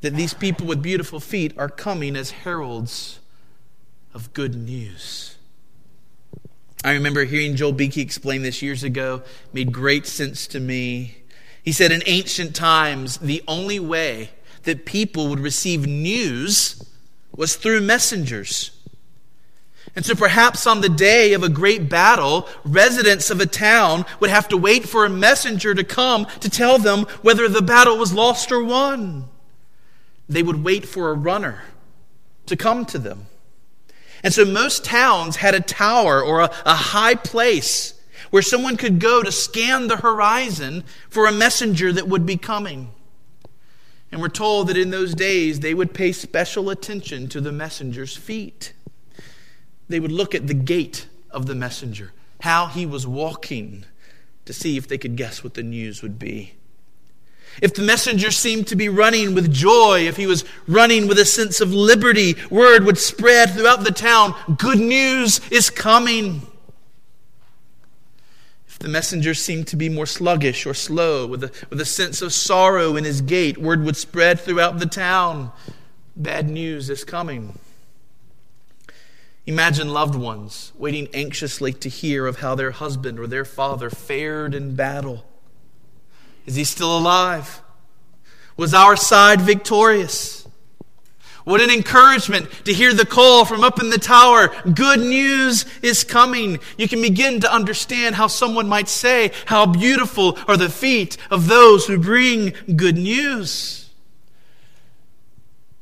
that 0.01 0.15
these 0.15 0.33
people 0.33 0.65
with 0.65 0.81
beautiful 0.81 1.19
feet 1.19 1.53
are 1.57 1.69
coming 1.69 2.15
as 2.15 2.31
heralds 2.31 3.19
of 4.13 4.33
good 4.33 4.55
news. 4.55 5.37
I 6.83 6.93
remember 6.93 7.25
hearing 7.25 7.55
Joel 7.55 7.73
Beeke 7.73 7.97
explain 7.97 8.41
this 8.41 8.61
years 8.61 8.83
ago, 8.83 9.21
made 9.53 9.71
great 9.71 10.07
sense 10.07 10.47
to 10.47 10.59
me. 10.59 11.17
He 11.61 11.71
said, 11.71 11.91
In 11.91 12.01
ancient 12.07 12.55
times, 12.55 13.17
the 13.17 13.43
only 13.47 13.79
way 13.79 14.31
that 14.63 14.85
people 14.85 15.27
would 15.27 15.39
receive 15.39 15.85
news 15.85 16.81
was 17.35 17.55
through 17.55 17.81
messengers. 17.81 18.71
And 19.95 20.05
so 20.05 20.15
perhaps 20.15 20.65
on 20.65 20.81
the 20.81 20.89
day 20.89 21.33
of 21.33 21.43
a 21.43 21.49
great 21.49 21.89
battle, 21.89 22.47
residents 22.63 23.29
of 23.29 23.41
a 23.41 23.45
town 23.45 24.05
would 24.19 24.29
have 24.29 24.47
to 24.49 24.57
wait 24.57 24.87
for 24.87 25.05
a 25.05 25.09
messenger 25.09 25.75
to 25.75 25.83
come 25.83 26.25
to 26.39 26.49
tell 26.49 26.77
them 26.77 27.03
whether 27.21 27.47
the 27.47 27.61
battle 27.61 27.97
was 27.97 28.13
lost 28.13 28.51
or 28.51 28.63
won. 28.63 29.27
They 30.29 30.43
would 30.43 30.63
wait 30.63 30.85
for 30.85 31.09
a 31.09 31.15
runner 31.15 31.63
to 32.45 32.55
come 32.55 32.85
to 32.85 32.97
them. 32.97 33.27
And 34.23 34.33
so 34.33 34.45
most 34.45 34.85
towns 34.85 35.37
had 35.37 35.55
a 35.55 35.59
tower 35.59 36.21
or 36.21 36.41
a, 36.41 36.51
a 36.65 36.75
high 36.75 37.15
place 37.15 37.95
where 38.29 38.41
someone 38.41 38.77
could 38.77 38.99
go 38.99 39.23
to 39.23 39.31
scan 39.31 39.87
the 39.87 39.97
horizon 39.97 40.83
for 41.09 41.27
a 41.27 41.31
messenger 41.31 41.91
that 41.91 42.07
would 42.07 42.25
be 42.25 42.37
coming. 42.37 42.91
And 44.11 44.21
we're 44.21 44.29
told 44.29 44.67
that 44.67 44.77
in 44.77 44.89
those 44.89 45.13
days 45.13 45.59
they 45.59 45.73
would 45.73 45.93
pay 45.93 46.11
special 46.11 46.69
attention 46.69 47.27
to 47.29 47.41
the 47.41 47.51
messenger's 47.51 48.15
feet. 48.15 48.73
They 49.89 49.99
would 49.99 50.11
look 50.11 50.35
at 50.35 50.47
the 50.47 50.53
gait 50.53 51.07
of 51.29 51.45
the 51.45 51.55
messenger, 51.55 52.11
how 52.41 52.67
he 52.67 52.85
was 52.85 53.07
walking, 53.07 53.85
to 54.45 54.53
see 54.53 54.77
if 54.77 54.87
they 54.87 54.97
could 54.97 55.15
guess 55.15 55.43
what 55.43 55.53
the 55.53 55.63
news 55.63 56.01
would 56.01 56.19
be. 56.19 56.55
If 57.61 57.73
the 57.73 57.81
messenger 57.81 58.31
seemed 58.31 58.67
to 58.67 58.75
be 58.75 58.89
running 58.89 59.33
with 59.33 59.51
joy, 59.51 60.07
if 60.07 60.17
he 60.17 60.27
was 60.27 60.45
running 60.67 61.07
with 61.07 61.19
a 61.19 61.25
sense 61.25 61.59
of 61.59 61.73
liberty, 61.73 62.35
word 62.49 62.85
would 62.85 62.97
spread 62.97 63.51
throughout 63.51 63.83
the 63.83 63.91
town 63.91 64.33
good 64.57 64.79
news 64.79 65.41
is 65.51 65.69
coming. 65.69 66.47
If 68.67 68.79
the 68.79 68.87
messenger 68.87 69.33
seemed 69.33 69.67
to 69.67 69.75
be 69.75 69.89
more 69.89 70.05
sluggish 70.05 70.65
or 70.65 70.73
slow, 70.73 71.27
with 71.27 71.43
a, 71.43 71.51
with 71.69 71.81
a 71.81 71.85
sense 71.85 72.21
of 72.21 72.33
sorrow 72.33 72.95
in 72.95 73.03
his 73.03 73.21
gait. 73.21 73.57
Word 73.57 73.83
would 73.83 73.97
spread 73.97 74.39
throughout 74.39 74.79
the 74.79 74.85
town. 74.85 75.51
Bad 76.15 76.49
news 76.49 76.89
is 76.89 77.03
coming. 77.03 77.59
Imagine 79.45 79.89
loved 79.89 80.15
ones 80.15 80.71
waiting 80.77 81.07
anxiously 81.13 81.73
to 81.73 81.89
hear 81.89 82.27
of 82.27 82.39
how 82.39 82.53
their 82.53 82.71
husband 82.71 83.19
or 83.19 83.27
their 83.27 83.45
father 83.45 83.89
fared 83.89 84.53
in 84.53 84.75
battle. 84.75 85.25
Is 86.45 86.55
he 86.55 86.63
still 86.63 86.97
alive? 86.97 87.61
Was 88.57 88.73
our 88.73 88.95
side 88.95 89.41
victorious? 89.41 90.41
What 91.43 91.61
an 91.61 91.71
encouragement 91.71 92.49
to 92.65 92.73
hear 92.73 92.93
the 92.93 93.05
call 93.05 93.45
from 93.45 93.63
up 93.63 93.79
in 93.79 93.89
the 93.89 93.97
tower. 93.97 94.49
Good 94.71 94.99
news 94.99 95.65
is 95.81 96.03
coming. 96.03 96.59
You 96.77 96.87
can 96.87 97.01
begin 97.01 97.39
to 97.39 97.51
understand 97.51 98.15
how 98.15 98.27
someone 98.27 98.69
might 98.69 98.87
say, 98.87 99.31
How 99.45 99.65
beautiful 99.65 100.37
are 100.47 100.57
the 100.57 100.69
feet 100.69 101.17
of 101.31 101.47
those 101.47 101.87
who 101.87 101.97
bring 101.97 102.53
good 102.75 102.97
news. 102.97 103.89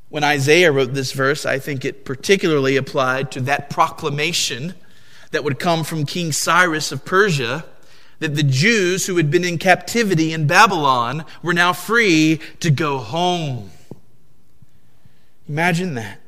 When 0.07 0.23
Isaiah 0.23 0.71
wrote 0.71 0.93
this 0.93 1.11
verse, 1.11 1.45
I 1.45 1.59
think 1.59 1.85
it 1.85 2.05
particularly 2.05 2.77
applied 2.77 3.31
to 3.31 3.41
that 3.41 3.69
proclamation 3.69 4.73
that 5.31 5.43
would 5.43 5.59
come 5.59 5.83
from 5.83 6.05
King 6.05 6.31
Cyrus 6.31 6.91
of 6.91 7.05
Persia 7.05 7.65
that 8.19 8.35
the 8.35 8.43
Jews 8.43 9.07
who 9.07 9.17
had 9.17 9.31
been 9.31 9.43
in 9.43 9.57
captivity 9.57 10.33
in 10.33 10.47
Babylon 10.47 11.25
were 11.41 11.53
now 11.53 11.73
free 11.73 12.39
to 12.59 12.69
go 12.69 12.97
home. 12.97 13.71
Imagine 15.47 15.95
that. 15.95 16.19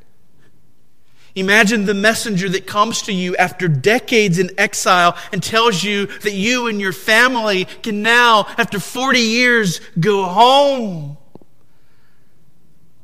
Imagine 1.35 1.85
the 1.85 1.93
messenger 1.93 2.49
that 2.49 2.67
comes 2.67 3.01
to 3.03 3.13
you 3.13 3.35
after 3.37 3.67
decades 3.69 4.37
in 4.37 4.51
exile 4.57 5.15
and 5.31 5.41
tells 5.41 5.83
you 5.83 6.07
that 6.07 6.33
you 6.33 6.67
and 6.67 6.81
your 6.81 6.91
family 6.91 7.65
can 7.83 8.01
now, 8.01 8.47
after 8.57 8.79
40 8.79 9.19
years, 9.19 9.79
go 9.99 10.25
home. 10.25 11.17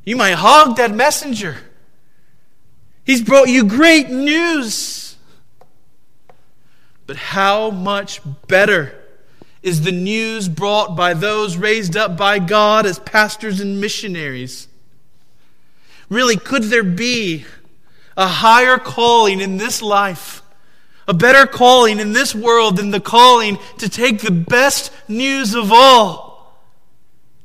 You 0.03 0.17
might 0.17 0.33
hug 0.35 0.77
that 0.77 0.91
messenger. 0.91 1.57
He's 3.05 3.21
brought 3.21 3.47
you 3.47 3.63
great 3.63 4.09
news. 4.09 4.96
But 7.07 7.15
how 7.15 7.71
much 7.71 8.19
better 8.47 8.93
is 9.63 9.81
the 9.81 9.93
news 9.93 10.49
brought 10.49 10.95
by 10.95 11.13
those 11.13 11.57
raised 11.57 11.95
up 11.95 12.17
by 12.17 12.37
God 12.39 12.85
as 12.85 12.99
pastors 12.99 13.61
and 13.61 13.81
missionaries? 13.81 14.67
Really, 16.09 16.35
could 16.35 16.63
there 16.63 16.83
be 16.83 17.45
a 18.17 18.27
higher 18.27 18.77
calling 18.77 19.39
in 19.39 19.57
this 19.57 19.81
life, 19.81 20.41
a 21.07 21.13
better 21.13 21.47
calling 21.47 21.99
in 21.99 22.11
this 22.11 22.35
world 22.35 22.75
than 22.75 22.91
the 22.91 22.99
calling 22.99 23.57
to 23.77 23.89
take 23.89 24.21
the 24.21 24.31
best 24.31 24.91
news 25.07 25.55
of 25.55 25.71
all 25.71 26.61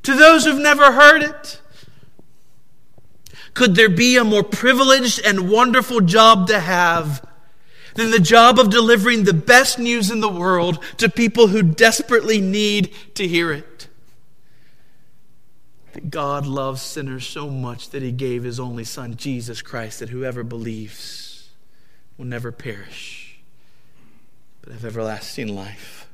to 0.02 0.14
those 0.14 0.44
who've 0.44 0.58
never 0.58 0.92
heard 0.92 1.22
it? 1.22 1.60
Could 3.54 3.76
there 3.76 3.90
be 3.90 4.16
a 4.16 4.24
more 4.24 4.42
privileged 4.42 5.20
and 5.24 5.50
wonderful 5.50 6.00
job 6.00 6.48
to 6.48 6.58
have 6.58 7.24
than 7.94 8.10
the 8.10 8.18
job 8.18 8.58
of 8.58 8.70
delivering 8.70 9.24
the 9.24 9.34
best 9.34 9.78
news 9.78 10.10
in 10.10 10.20
the 10.20 10.28
world 10.28 10.82
to 10.96 11.08
people 11.08 11.48
who 11.48 11.62
desperately 11.62 12.40
need 12.40 12.92
to 13.14 13.26
hear 13.26 13.52
it? 13.52 13.88
that 15.92 16.10
God 16.10 16.46
loves 16.46 16.82
sinners 16.82 17.26
so 17.26 17.48
much 17.48 17.90
that 17.90 18.02
he 18.02 18.12
gave 18.12 18.44
his 18.44 18.58
only 18.58 18.84
Son, 18.84 19.16
Jesus 19.16 19.60
Christ, 19.62 20.00
that 20.00 20.08
whoever 20.08 20.42
believes 20.42 21.50
will 22.16 22.24
never 22.24 22.50
perish, 22.50 23.40
but 24.62 24.72
have 24.72 24.84
everlasting 24.84 25.54
life. 25.54 26.08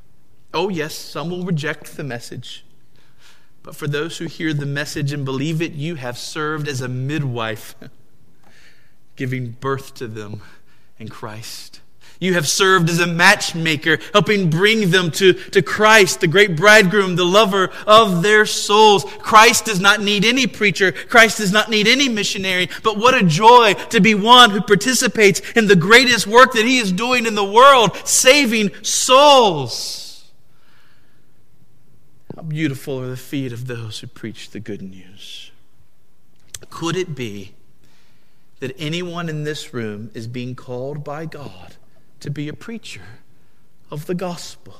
Oh, 0.52 0.68
yes, 0.68 0.94
some 0.94 1.30
will 1.30 1.44
reject 1.44 1.96
the 1.96 2.04
message. 2.04 2.64
But 3.62 3.76
for 3.76 3.86
those 3.86 4.18
who 4.18 4.26
hear 4.26 4.52
the 4.52 4.66
message 4.66 5.12
and 5.12 5.24
believe 5.24 5.62
it, 5.62 5.72
you 5.72 5.94
have 5.96 6.18
served 6.18 6.66
as 6.66 6.80
a 6.80 6.88
midwife, 6.88 7.74
giving 9.16 9.50
birth 9.52 9.94
to 9.94 10.08
them 10.08 10.42
in 10.98 11.08
Christ. 11.08 11.80
You 12.20 12.34
have 12.34 12.48
served 12.48 12.90
as 12.90 12.98
a 12.98 13.06
matchmaker, 13.06 13.98
helping 14.12 14.50
bring 14.50 14.90
them 14.90 15.12
to, 15.12 15.34
to 15.34 15.62
Christ, 15.62 16.20
the 16.20 16.26
great 16.26 16.56
bridegroom, 16.56 17.14
the 17.14 17.24
lover 17.24 17.70
of 17.86 18.22
their 18.22 18.44
souls. 18.44 19.04
Christ 19.20 19.66
does 19.66 19.78
not 19.78 20.00
need 20.00 20.24
any 20.24 20.48
preacher. 20.48 20.90
Christ 20.90 21.38
does 21.38 21.52
not 21.52 21.70
need 21.70 21.86
any 21.86 22.08
missionary. 22.08 22.70
But 22.82 22.98
what 22.98 23.14
a 23.14 23.24
joy 23.24 23.74
to 23.90 24.00
be 24.00 24.16
one 24.16 24.50
who 24.50 24.60
participates 24.60 25.40
in 25.52 25.68
the 25.68 25.76
greatest 25.76 26.26
work 26.26 26.54
that 26.54 26.64
he 26.64 26.78
is 26.78 26.90
doing 26.90 27.24
in 27.24 27.36
the 27.36 27.44
world, 27.44 27.96
saving 28.04 28.72
souls. 28.82 30.28
How 32.34 32.42
beautiful 32.42 33.00
are 33.00 33.08
the 33.08 33.16
feet 33.16 33.52
of 33.52 33.68
those 33.68 34.00
who 34.00 34.08
preach 34.08 34.50
the 34.50 34.60
good 34.60 34.82
news. 34.82 35.52
Could 36.68 36.96
it 36.96 37.14
be 37.14 37.54
that 38.60 38.74
anyone 38.78 39.28
in 39.28 39.44
this 39.44 39.72
room 39.72 40.10
is 40.14 40.26
being 40.26 40.54
called 40.54 41.04
by 41.04 41.26
God? 41.26 41.76
to 42.20 42.30
be 42.30 42.48
a 42.48 42.52
preacher 42.52 43.02
of 43.90 44.06
the 44.06 44.14
gospel. 44.14 44.74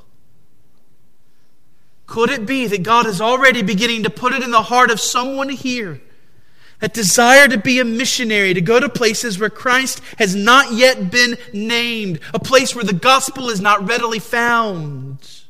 Could 2.06 2.30
it 2.30 2.46
be 2.46 2.66
that 2.66 2.82
God 2.82 3.06
is 3.06 3.20
already 3.20 3.62
beginning 3.62 4.02
to 4.04 4.10
put 4.10 4.32
it 4.32 4.42
in 4.42 4.50
the 4.50 4.62
heart 4.62 4.90
of 4.90 5.00
someone 5.00 5.50
here? 5.50 6.00
That 6.80 6.94
desire 6.94 7.48
to 7.48 7.58
be 7.58 7.80
a 7.80 7.84
missionary, 7.84 8.54
to 8.54 8.60
go 8.60 8.78
to 8.78 8.88
places 8.88 9.38
where 9.38 9.50
Christ 9.50 10.00
has 10.16 10.34
not 10.34 10.72
yet 10.72 11.10
been 11.10 11.36
named, 11.52 12.20
a 12.32 12.38
place 12.38 12.74
where 12.74 12.84
the 12.84 12.92
gospel 12.92 13.50
is 13.50 13.60
not 13.60 13.86
readily 13.86 14.20
found. 14.20 15.42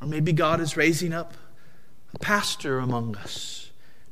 Or 0.00 0.06
maybe 0.06 0.32
God 0.32 0.60
is 0.60 0.76
raising 0.76 1.12
up 1.12 1.34
a 2.14 2.18
pastor 2.18 2.78
among 2.78 3.16
us, 3.16 3.61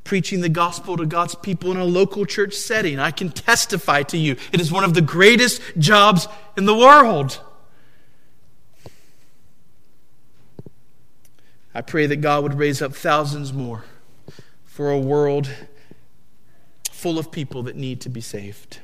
preaching 0.04 0.40
the 0.40 0.48
gospel 0.48 0.96
to 0.96 1.06
God's 1.06 1.34
people 1.34 1.70
in 1.70 1.76
a 1.76 1.84
local 1.84 2.24
church 2.24 2.54
setting. 2.54 2.98
I 2.98 3.10
can 3.10 3.30
testify 3.30 4.02
to 4.04 4.16
you, 4.16 4.36
it 4.52 4.60
is 4.60 4.72
one 4.72 4.84
of 4.84 4.94
the 4.94 5.02
greatest 5.02 5.60
jobs 5.78 6.26
in 6.56 6.64
the 6.64 6.76
world. 6.76 7.40
I 11.72 11.82
pray 11.82 12.06
that 12.06 12.16
God 12.16 12.42
would 12.42 12.54
raise 12.54 12.82
up 12.82 12.94
thousands 12.94 13.52
more 13.52 13.84
for 14.64 14.90
a 14.90 14.98
world 14.98 15.48
full 16.90 17.18
of 17.18 17.30
people 17.30 17.62
that 17.62 17.76
need 17.76 18.00
to 18.00 18.08
be 18.08 18.20
saved. 18.20 18.78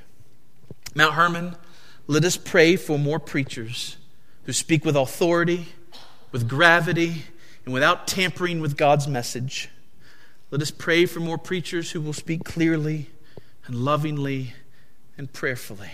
Mount 0.94 1.14
Hermon, 1.14 1.56
let 2.06 2.24
us 2.24 2.36
pray 2.36 2.76
for 2.76 2.98
more 2.98 3.18
preachers 3.18 3.96
who 4.44 4.52
speak 4.52 4.84
with 4.84 4.96
authority, 4.96 5.66
with 6.30 6.48
gravity, 6.48 7.24
and 7.64 7.74
without 7.74 8.06
tampering 8.06 8.60
with 8.60 8.76
God's 8.76 9.08
message. 9.08 9.68
Let 10.56 10.62
us 10.62 10.70
pray 10.70 11.04
for 11.04 11.20
more 11.20 11.36
preachers 11.36 11.90
who 11.90 12.00
will 12.00 12.14
speak 12.14 12.42
clearly 12.42 13.10
and 13.66 13.76
lovingly 13.76 14.54
and 15.18 15.30
prayerfully. 15.30 15.90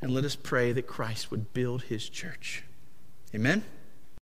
And 0.00 0.14
let 0.14 0.24
us 0.24 0.36
pray 0.36 0.70
that 0.70 0.86
Christ 0.86 1.32
would 1.32 1.52
build 1.52 1.82
his 1.82 2.08
church. 2.08 2.62
Amen. 3.34 3.64